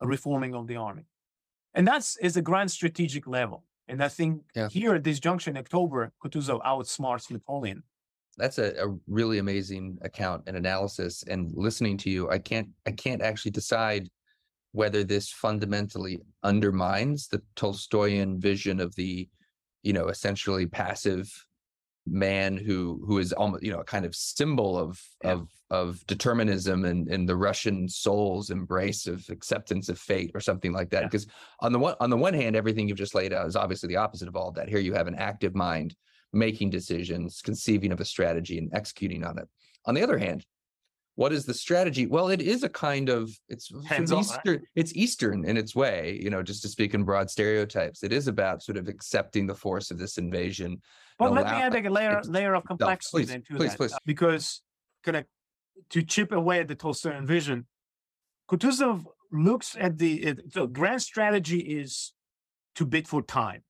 [0.00, 1.06] reforming of the army.
[1.74, 3.64] And that's is a grand strategic level.
[3.88, 4.68] And I think yeah.
[4.68, 7.82] here at this junction in October, Kutuzov outsmarts Napoleon.
[8.36, 11.24] That's a, a really amazing account and analysis.
[11.26, 14.10] And listening to you, I can't I can't actually decide
[14.72, 19.26] whether this fundamentally undermines the Tolstoyan vision of the,
[19.86, 21.32] you know, essentially passive
[22.08, 25.32] man who who is almost you know a kind of symbol of yeah.
[25.32, 30.72] of of determinism and and the Russian soul's embrace of acceptance of fate or something
[30.72, 31.04] like that.
[31.04, 31.28] Because
[31.60, 33.96] on the one on the one hand, everything you've just laid out is obviously the
[33.96, 34.68] opposite of all of that.
[34.68, 35.94] Here you have an active mind
[36.32, 39.48] making decisions, conceiving of a strategy, and executing on it.
[39.84, 40.44] On the other hand,
[41.16, 42.06] what is the strategy?
[42.06, 46.42] Well, it is a kind of it's Eastern, it's Eastern in its way, you know,
[46.42, 48.02] just to speak in broad stereotypes.
[48.02, 50.80] It is about sort of accepting the force of this invasion
[51.18, 53.92] well, let me add a layer layer of complexity no, please, into please, that, please.
[53.92, 54.62] Uh, because
[55.02, 55.24] kind of
[55.90, 57.66] to chip away at the Tolstoyan vision,
[58.50, 62.12] Kutuzov looks at the it, so grand strategy is
[62.74, 63.62] to bid for time,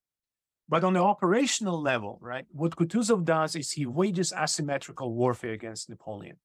[0.67, 2.45] but on the operational level, right?
[2.51, 6.37] What Kutuzov does is he wages asymmetrical warfare against Napoleon,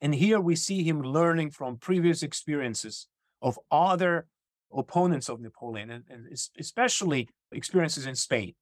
[0.00, 3.06] and here we see him learning from previous experiences
[3.40, 4.26] of other
[4.72, 6.26] opponents of Napoleon, and, and
[6.58, 8.54] especially experiences in Spain.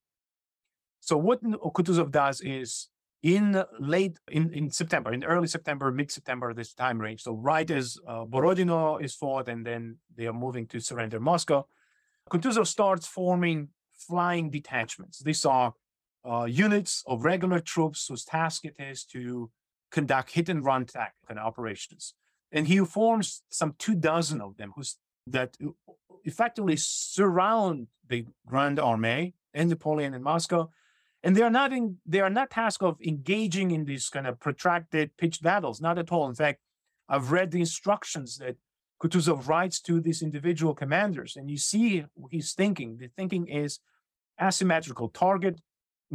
[1.01, 2.89] So what Kutuzov does is
[3.22, 7.22] in late in, in September, in early September, mid September, this time range.
[7.22, 11.66] So right as uh, Borodino is fought, and then they are moving to surrender Moscow,
[12.30, 15.20] Kutuzov starts forming flying detachments.
[15.20, 15.72] These are
[16.28, 19.51] uh, units of regular troops whose task it is to
[19.95, 22.14] conduct hit and run kind of operations.
[22.51, 25.57] And he forms some two dozen of them who's that
[26.24, 30.68] effectively surround the Grand Army and Napoleon in Moscow.
[31.22, 34.38] And they are not in they are not tasked of engaging in these kind of
[34.40, 36.28] protracted pitched battles not at all.
[36.28, 36.61] In fact
[37.09, 38.57] i've read the instructions that
[39.01, 42.99] kutuzov writes to these individual commanders and you see he's thinking.
[42.99, 43.78] The thinking is
[44.49, 45.09] asymmetrical.
[45.09, 45.57] Target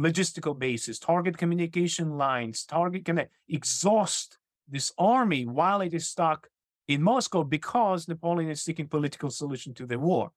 [0.00, 4.38] logistical bases target communication lines target can exhaust
[4.68, 6.48] this army while it is stuck
[6.88, 10.30] in moscow because napoleon is seeking political solution to the war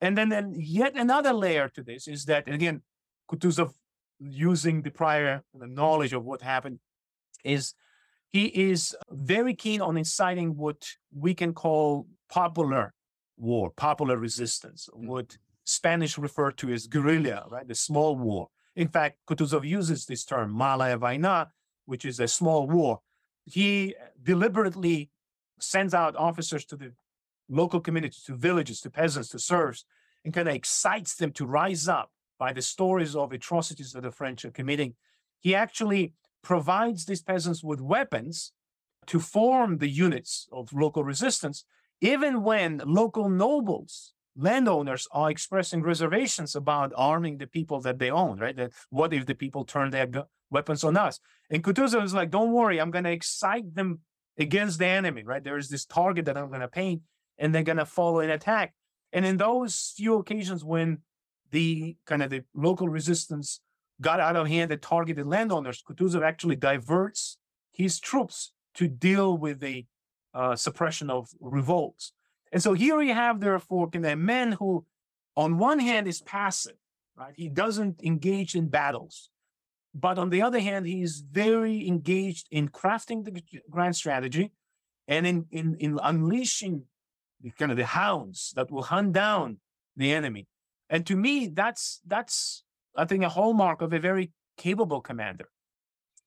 [0.00, 2.82] and then, then yet another layer to this is that again
[3.28, 3.72] Kutuzov,
[4.18, 6.80] using the prior the knowledge of what happened,
[7.44, 7.74] is
[8.30, 12.94] he is very keen on inciting what we can call popular
[13.36, 15.06] war, popular resistance, mm.
[15.06, 17.68] what Spanish refer to as guerrilla, right?
[17.68, 18.48] The small war.
[18.78, 21.50] In fact, Kutuzov uses this term, malaya vaina,
[21.86, 23.00] which is a small war.
[23.44, 25.10] He deliberately
[25.58, 26.92] sends out officers to the
[27.48, 29.84] local communities, to villages, to peasants, to serfs,
[30.24, 34.12] and kind of excites them to rise up by the stories of atrocities that the
[34.12, 34.94] French are committing.
[35.40, 36.12] He actually
[36.44, 38.52] provides these peasants with weapons
[39.06, 41.64] to form the units of local resistance,
[42.00, 48.38] even when local nobles, landowners are expressing reservations about arming the people that they own,
[48.38, 48.56] right?
[48.56, 50.08] That what if the people turn their
[50.48, 51.18] weapons on us?
[51.50, 54.00] And Kutuzov is like, don't worry, I'm going to excite them
[54.38, 55.42] against the enemy, right?
[55.42, 57.02] There is this target that I'm going to paint,
[57.36, 58.74] and they're going to follow an attack.
[59.12, 60.98] And in those few occasions when
[61.50, 63.60] the kind of the local resistance
[64.00, 67.38] got out of hand and targeted landowners, Kutuzov actually diverts
[67.72, 69.86] his troops to deal with the
[70.32, 72.12] uh, suppression of revolts.
[72.52, 74.86] And so here we have, therefore, a man who,
[75.36, 76.76] on one hand, is passive,
[77.16, 77.34] right?
[77.36, 79.30] He doesn't engage in battles.
[79.94, 84.52] But on the other hand, he's very engaged in crafting the grand strategy
[85.06, 86.84] and in, in, in unleashing
[87.40, 89.58] the kind of the hounds that will hunt down
[89.96, 90.46] the enemy.
[90.90, 92.64] And to me, that's that's
[92.96, 95.48] I think a hallmark of a very capable commander.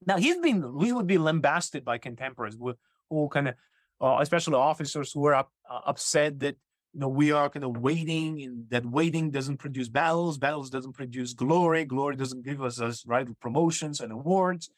[0.06, 2.76] Now he's been we would be lambasted by contemporaries who,
[3.10, 3.56] who kind of,
[4.02, 6.56] uh, especially officers who are up, uh, upset that
[6.94, 10.94] you know we are kind of waiting and that waiting doesn't produce battles, battles doesn't
[10.94, 14.70] produce glory, glory doesn't give us us right promotions and awards,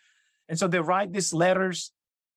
[0.49, 1.91] and so they write these letters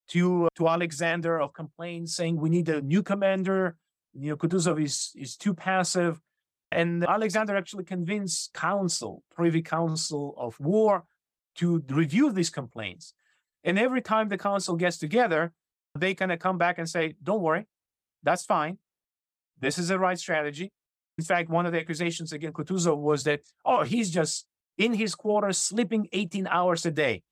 [0.09, 3.77] to to Alexander of complaints saying we need a new commander.
[4.15, 6.21] You know, Kutuzov is is too passive.
[6.73, 11.05] And Alexander actually convinced council, privy council of war,
[11.57, 13.15] to review these complaints.
[13.63, 15.53] And every time the council gets together,
[16.01, 17.67] they kind of come back and say, don't worry,
[18.23, 18.79] that's fine.
[19.61, 20.73] This is the right strategy.
[21.19, 25.15] In fact, one of the accusations against Kutuzov was that, oh, he's just in his
[25.15, 27.23] quarters sleeping 18 hours a day.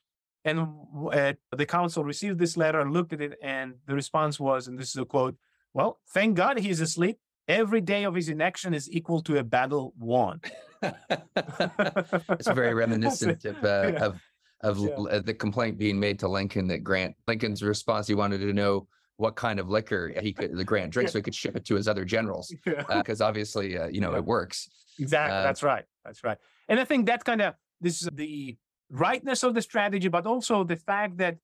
[0.47, 0.69] And
[1.12, 4.79] uh, the council received this letter and looked at it, and the response was, and
[4.79, 5.37] this is a quote,
[5.73, 9.93] well, thank God he's asleep every day of his inaction is equal to a battle
[9.99, 10.41] won.
[10.83, 14.05] it's very reminiscent of uh, Yeah.
[14.05, 14.21] of
[14.63, 14.89] of Yeah.
[14.91, 18.87] uh, the complaint being made to Lincoln that Grant Lincoln's response he wanted to know
[19.17, 21.75] what kind of liquor he could the Grant drink so he could ship it to
[21.75, 22.83] his other generals Yeah.
[22.99, 24.19] because obviously uh, you know Yeah.
[24.19, 24.69] it works.
[24.99, 25.37] Exactly.
[25.37, 25.85] Uh, That's right.
[26.05, 26.39] That's right.
[26.69, 28.57] And I think that kind of this is the
[28.91, 31.37] rightness of the strategy, but also the fact that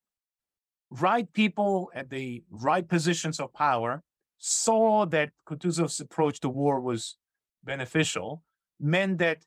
[0.91, 4.03] right people at the right positions of power
[4.39, 7.17] saw that Kutuzov's approach to war was
[7.63, 8.43] beneficial,
[8.81, 9.45] meant that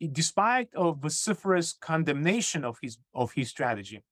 [0.00, 4.02] despite of vociferous condemnation of his of his strategy,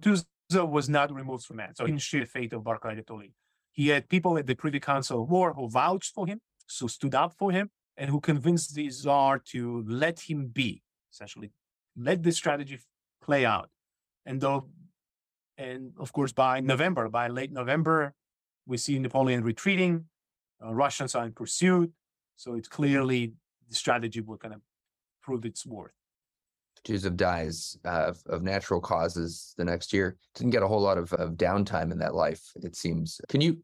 [0.00, 1.76] Kutuzov was not removed from that.
[1.76, 3.32] So he didn't share the fate of Barclay de Tolly.
[3.72, 6.40] He had people at the Privy Council of War who vouched for him,
[6.80, 11.50] who stood up for him, and who convinced the Tsar to let him be, essentially,
[11.96, 12.78] let this strategy
[13.22, 13.70] play out.
[14.24, 14.68] And though,
[15.56, 18.14] and of course, by November, by late November,
[18.66, 20.04] we see Napoleon retreating,
[20.64, 21.90] uh, Russians are in pursuit.
[22.36, 23.32] So it's clearly
[23.68, 24.60] the strategy will kind of
[25.28, 25.92] prove its worth.
[26.86, 30.16] Kutuzov dies uh, of, of natural causes the next year.
[30.34, 32.42] Didn't get a whole lot of, of downtime in that life.
[32.62, 33.20] It seems.
[33.28, 33.58] Can you?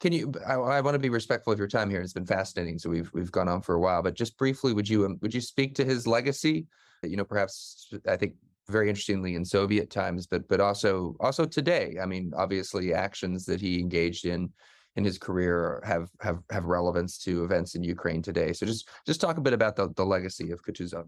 [0.00, 0.32] Can you?
[0.44, 2.00] I, I want to be respectful of your time here.
[2.00, 2.78] It's been fascinating.
[2.80, 5.32] So we've we've gone on for a while, but just briefly, would you um, would
[5.32, 6.66] you speak to his legacy?
[7.04, 8.34] You know, perhaps I think
[8.68, 11.98] very interestingly in Soviet times, but but also also today.
[12.02, 14.50] I mean, obviously, actions that he engaged in
[14.96, 18.52] in his career have have have relevance to events in Ukraine today.
[18.52, 21.06] So just just talk a bit about the the legacy of Kutuzov.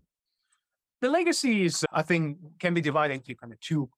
[1.03, 3.91] The legacy is, I think, can be divided into kind of two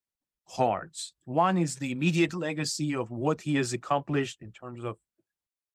[0.48, 1.12] parts.
[1.24, 4.96] One is the immediate legacy of what he has accomplished in terms of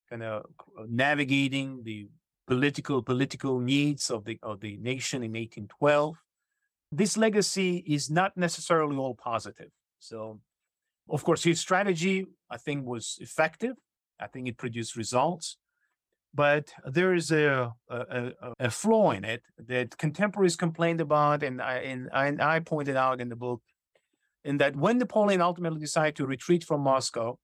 [0.09, 0.43] kind of
[0.77, 2.09] uh, navigating the
[2.45, 6.17] political political needs of the of the nation in 1812.
[6.91, 9.71] This legacy is not necessarily all positive.
[9.99, 10.39] So,
[11.09, 13.75] of course, his strategy, I think, was effective.
[14.23, 15.57] I think it produced results
[16.33, 21.75] but there is a, a, a, flaw in it that contemporaries complained about, and I,
[21.77, 23.61] and, and I pointed out in the book,
[24.43, 27.37] in that when Napoleon ultimately decided to retreat from Moscow,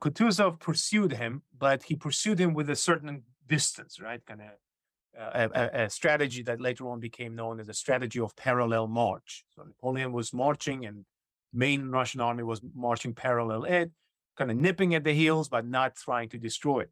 [0.00, 4.24] Kutuzov pursued him, but he pursued him with a certain distance, right?
[4.24, 8.20] Kind of uh, a, a, a strategy that later on became known as a strategy
[8.20, 9.44] of parallel march.
[9.54, 11.04] So Napoleon was marching, and
[11.52, 13.90] main Russian army was marching parallel it,
[14.36, 16.90] kind of nipping at the heels, but not trying to destroy it.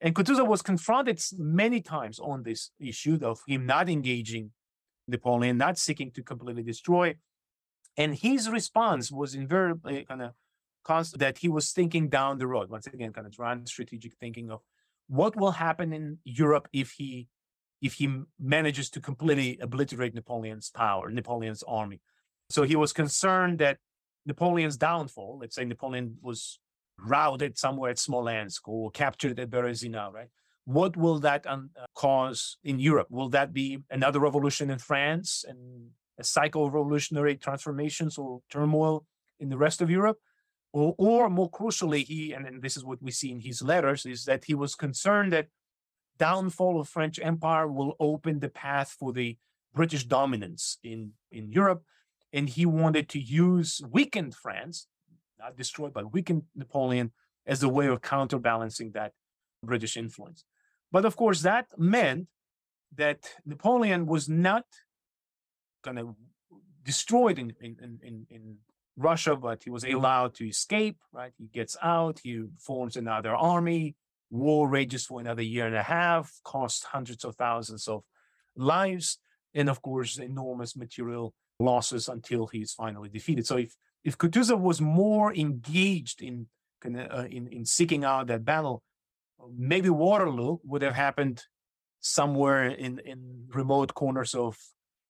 [0.00, 4.52] And Kutuzov was confronted many times on this issue of him not engaging
[5.08, 7.16] Napoleon, not seeking to completely destroy.
[7.96, 10.32] And his response was invariably kind of
[10.84, 12.70] constant that he was thinking down the road.
[12.70, 14.60] Once again, kind of grand strategic thinking of
[15.08, 17.28] what will happen in Europe if he
[17.80, 22.00] if he manages to completely obliterate Napoleon's power, Napoleon's army.
[22.50, 23.78] So he was concerned that
[24.26, 26.58] Napoleon's downfall, let's say Napoleon was
[26.98, 30.28] routed somewhere at Smolensk or captured at Berezina, right?
[30.64, 33.08] What will that un- uh, cause in Europe?
[33.10, 39.06] Will that be another revolution in France and a cycle of revolutionary transformations or turmoil
[39.40, 40.18] in the rest of Europe?
[40.72, 44.04] Or, or more crucially, he, and, and this is what we see in his letters,
[44.04, 45.48] is that he was concerned that
[46.18, 49.38] downfall of French Empire will open the path for the
[49.74, 51.84] British dominance in, in Europe.
[52.32, 54.86] And he wanted to use weakened France,
[55.38, 57.12] not destroyed, but weakened Napoleon
[57.46, 59.12] as a way of counterbalancing that
[59.62, 60.44] British influence.
[60.90, 62.28] But of course, that meant
[62.96, 64.64] that Napoleon was not
[65.82, 66.14] kind of
[66.84, 68.56] destroyed in, in, in, in
[68.96, 71.32] Russia, but he was allowed to escape, right?
[71.38, 73.94] He gets out, he forms another army,
[74.30, 78.02] war rages for another year and a half, costs hundreds of thousands of
[78.56, 79.18] lives,
[79.58, 83.46] and of course, enormous material losses until he's finally defeated.
[83.46, 86.46] So if if Kutuzov was more engaged in
[86.84, 88.82] uh, in, in seeking out that battle,
[89.56, 91.42] maybe Waterloo would have happened
[92.00, 94.56] somewhere in, in remote corners of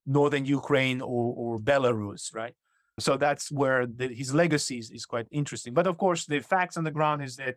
[0.06, 2.54] northern Ukraine or, or Belarus, right?
[2.98, 5.74] So that's where the, his legacy is, is quite interesting.
[5.74, 7.56] But of course, the facts on the ground is that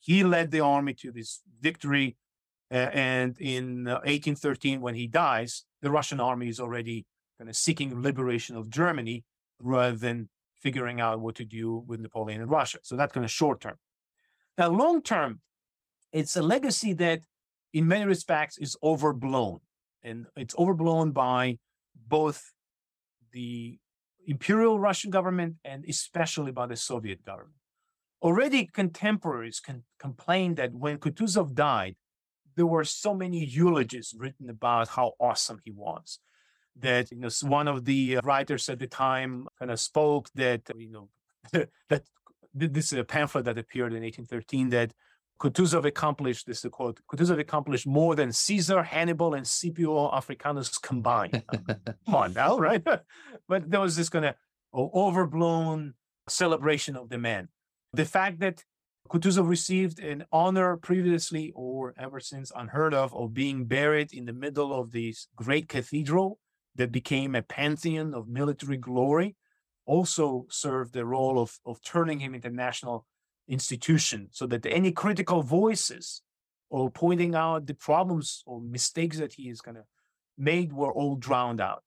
[0.00, 2.16] he led the army to this victory.
[2.70, 7.06] Uh, and in 1813, when he dies, the Russian army is already
[7.38, 9.22] kind of seeking liberation of Germany
[9.60, 10.28] rather than
[10.60, 12.78] figuring out what to do with Napoleon and Russia.
[12.82, 13.76] So that's kind of short term.
[14.58, 15.42] Now, long term,
[16.12, 17.20] it's a legacy that
[17.72, 19.60] in many respects is overblown.
[20.02, 21.58] And it's overblown by
[21.94, 22.52] both
[23.30, 23.78] the
[24.26, 27.60] imperial Russian government and especially by the Soviet government.
[28.20, 31.94] Already contemporaries can complain that when Kutuzov died,
[32.56, 36.18] there were so many eulogies written about how awesome he was.
[36.78, 40.62] That you know, one of the uh, writers at the time kind of spoke that
[40.76, 41.08] you know
[41.88, 42.02] that
[42.54, 44.92] this is a pamphlet that appeared in 1813 that
[45.38, 50.78] Kutuzov accomplished, this is a quote, Kutuzov accomplished more than Caesar, Hannibal, and Scipio Africanus
[50.78, 51.42] combined.
[52.06, 52.82] Come on now, right?
[53.46, 54.34] but there was this kind of
[54.74, 55.94] overblown
[56.28, 57.48] celebration of the man.
[57.92, 58.64] The fact that
[59.08, 64.32] Kutuzov received an honor previously or ever since unheard of, of being buried in the
[64.32, 66.38] middle of this great cathedral
[66.74, 69.36] that became a pantheon of military glory,
[69.86, 73.06] also served the role of, of turning him into a national
[73.48, 76.22] institution so that any critical voices
[76.68, 79.84] or pointing out the problems or mistakes that he is kind of
[80.36, 81.82] made were all drowned out.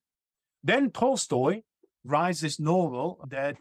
[0.64, 1.62] Then Tolstoy
[2.04, 3.58] writes this novel that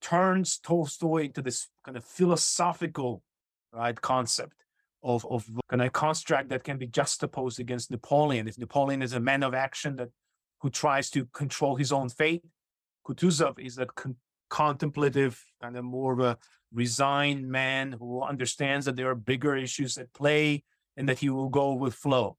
[0.00, 3.22] turns Tolstoy into this kind of philosophical
[3.72, 4.64] right concept
[5.02, 8.48] of, of kind of construct that can be juxtaposed against Napoleon.
[8.48, 10.08] If Napoleon is a man of action that
[10.60, 12.44] who tries to control his own fate,
[13.06, 14.16] Kutuzov is a con-
[14.50, 16.38] contemplative kind of more of a
[16.72, 20.64] resigned man who understands that there are bigger issues at play
[20.96, 22.36] and that he will go with flow.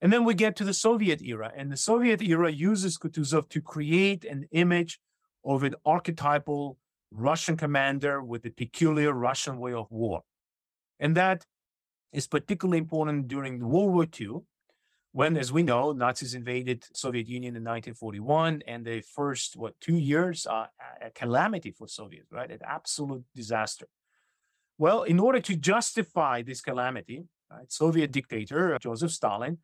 [0.00, 3.60] And then we get to the Soviet era, and the Soviet era uses Kutuzov to
[3.60, 5.00] create an image
[5.44, 6.78] of an archetypal
[7.10, 10.22] Russian commander with a peculiar Russian way of war.
[11.00, 11.46] And that
[12.12, 14.40] is particularly important during World War II,
[15.12, 19.96] when, as we know, Nazis invaded Soviet Union in 1941, and the first what two
[19.96, 20.66] years uh,
[21.00, 22.50] a calamity for Soviets, right?
[22.50, 23.86] An absolute disaster.
[24.76, 29.58] Well, in order to justify this calamity, right, Soviet dictator Joseph Stalin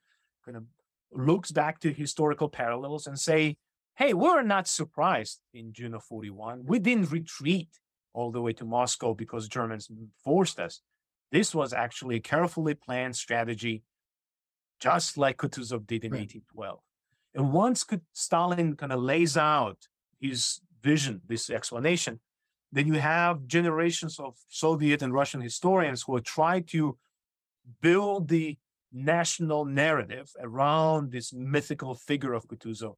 [0.44, 0.64] kind of
[1.12, 3.56] looks back to historical parallels and say,
[3.96, 6.64] "Hey, we're not surprised in June of 41.
[6.66, 7.68] We didn't retreat
[8.12, 9.90] all the way to Moscow because Germans
[10.22, 10.80] forced us.
[11.30, 13.82] This was actually a carefully planned strategy
[14.80, 16.20] just like Kutuzov did in right.
[16.20, 16.80] 1812.
[17.34, 19.88] And once Stalin kind of lays out
[20.20, 22.20] his vision, this explanation,
[22.70, 26.98] then you have generations of Soviet and Russian historians who are trying to
[27.80, 28.58] build the
[28.92, 32.96] national narrative around this mythical figure of Kutuzov,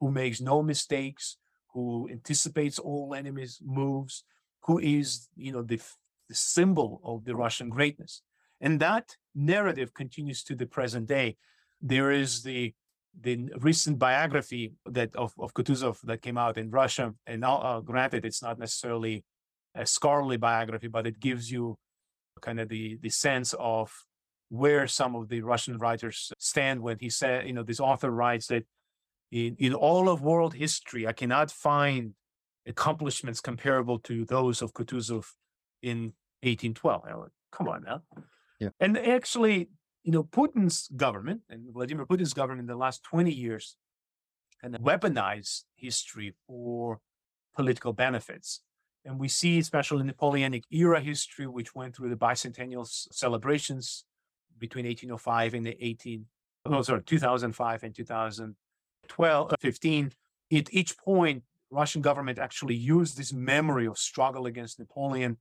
[0.00, 1.36] who makes no mistakes,
[1.72, 4.24] who anticipates all enemies' moves,
[4.64, 5.80] who is, you know, the,
[6.28, 8.22] the symbol of the Russian greatness.
[8.60, 11.36] And that narrative continues to the present day.
[11.80, 12.74] There is the
[13.18, 18.26] the recent biography that of, of Kutuzov that came out in Russia, and uh, granted,
[18.26, 19.24] it's not necessarily
[19.74, 21.78] a scholarly biography, but it gives you
[22.42, 23.90] kind of the the sense of
[24.48, 28.46] where some of the Russian writers stand when he said, you know, this author writes
[28.46, 28.64] that
[29.30, 32.14] in, in all of world history, I cannot find
[32.66, 35.26] accomplishments comparable to those of Kutuzov
[35.82, 37.02] in 1812.
[37.04, 38.02] Like, Come on now.
[38.60, 38.70] Yeah.
[38.80, 39.70] And actually,
[40.02, 43.76] you know, Putin's government and Vladimir Putin's government in the last 20 years
[44.60, 47.00] kind of weaponized history for
[47.54, 48.62] political benefits.
[49.04, 54.04] And we see, especially in Napoleonic era history, which went through the bicentennial celebrations
[54.58, 56.26] between 1805 and the 18,
[56.66, 58.56] oh, sorry, 2005 and 2000,
[59.08, 60.12] 12, uh, 15,
[60.52, 65.38] at each point, Russian government actually used this memory of struggle against Napoleon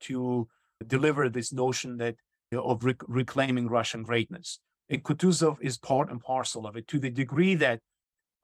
[0.00, 0.48] to
[0.86, 2.16] deliver this notion that
[2.50, 4.58] you know, of rec- reclaiming Russian greatness.
[4.90, 7.80] And Kutuzov is part and parcel of it to the degree that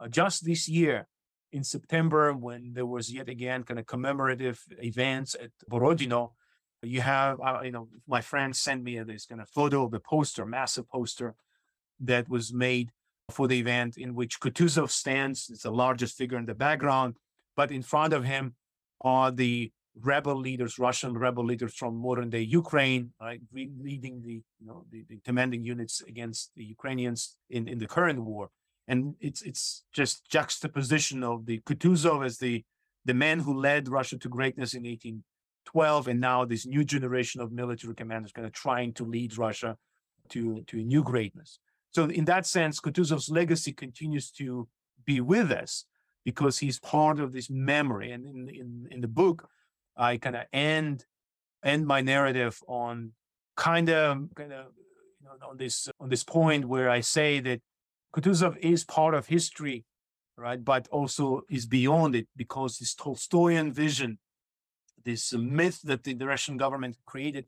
[0.01, 1.07] uh, just this year,
[1.53, 6.35] in September, when there was yet again kind of commemorative events at Borodino,
[6.83, 10.01] you have, uh, you know, my friend sent me this kind of photo of the
[10.01, 11.35] poster, massive poster
[12.01, 12.93] that was made
[13.31, 15.49] for the event in which Kutuzov stands.
[15.51, 17.17] It's the largest figure in the background,
[17.57, 18.55] but in front of him
[19.03, 24.67] are the rebel leaders, Russian rebel leaders from modern day Ukraine, right, leading the, you
[24.67, 28.51] know, the, the commanding units against the Ukrainians in, in the current war.
[28.87, 32.65] And it's it's just juxtaposition of the Kutuzov as the
[33.05, 37.53] the man who led Russia to greatness in 1812, and now this new generation of
[37.53, 39.77] military commanders kind of trying to lead Russia
[40.31, 41.59] to to a new greatness.
[41.93, 44.69] So in that sense, Kutuzov's legacy continues to
[45.05, 45.85] be with us
[46.25, 48.13] because he's part of this memory.
[48.13, 49.49] And in in, in the book,
[49.97, 51.07] I kind of end
[51.65, 53.13] end my narrative on
[53.57, 54.67] kind of kind of
[55.21, 57.61] you know, on this on this point where I say that
[58.15, 59.85] Kutuzov is part of history,
[60.37, 60.65] right?
[60.65, 64.19] But also is beyond it because this Tolstoyan vision,
[65.05, 67.47] this myth that the, the Russian government created,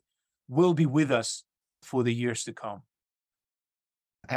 [0.49, 1.45] will be with us
[1.83, 2.83] for the years to come.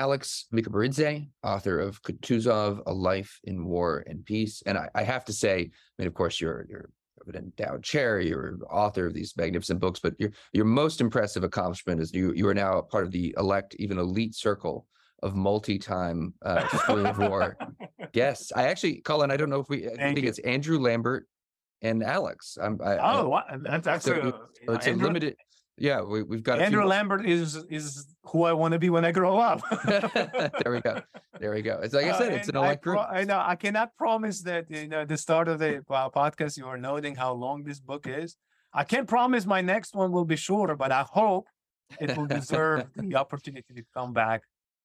[0.03, 4.63] Alex Mikaberidze, author of Kutuzov, A Life in War and Peace.
[4.65, 5.69] And I, I have to say, I
[6.01, 6.89] mean, of course, you're you're
[7.27, 12.01] an endowed chair, you're author of these magnificent books, but your your most impressive accomplishment
[12.01, 14.87] is you you are now part of the elect, even elite circle
[15.21, 17.55] of multi-time uh, school of war.
[18.13, 20.27] Yes, I actually, Colin, I don't know if we, I think you.
[20.29, 21.25] it's Andrew Lambert
[21.81, 22.59] and Alex.
[22.61, 24.35] I'm, I, I- Oh, that- that's so a, it-
[24.67, 25.35] so it's a limited.
[25.77, 29.05] Yeah, we, we've got a Andrew Lambert is is who I want to be when
[29.05, 29.61] I grow up.
[29.85, 31.01] there we go.
[31.39, 31.79] There we go.
[31.81, 32.95] It's like I Uh, said, it's an and I group.
[32.97, 36.57] pro- I know I cannot promise that you know at the start of the podcast
[36.57, 38.35] you are noting how long this book is.
[38.73, 41.45] I can't promise my next one will be shorter, but I hope
[41.99, 44.41] it will deserve the opportunity to come back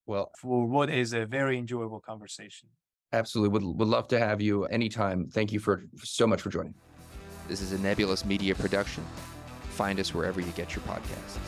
[0.06, 2.68] Well, for what is a very enjoyable conversation.
[3.12, 3.50] Absolutely.
[3.54, 5.28] Would, would love to have you anytime.
[5.28, 6.74] Thank you for so much for joining.
[7.48, 9.02] This is a Nebulous Media production.
[9.78, 11.38] Find us wherever you get your podcasts.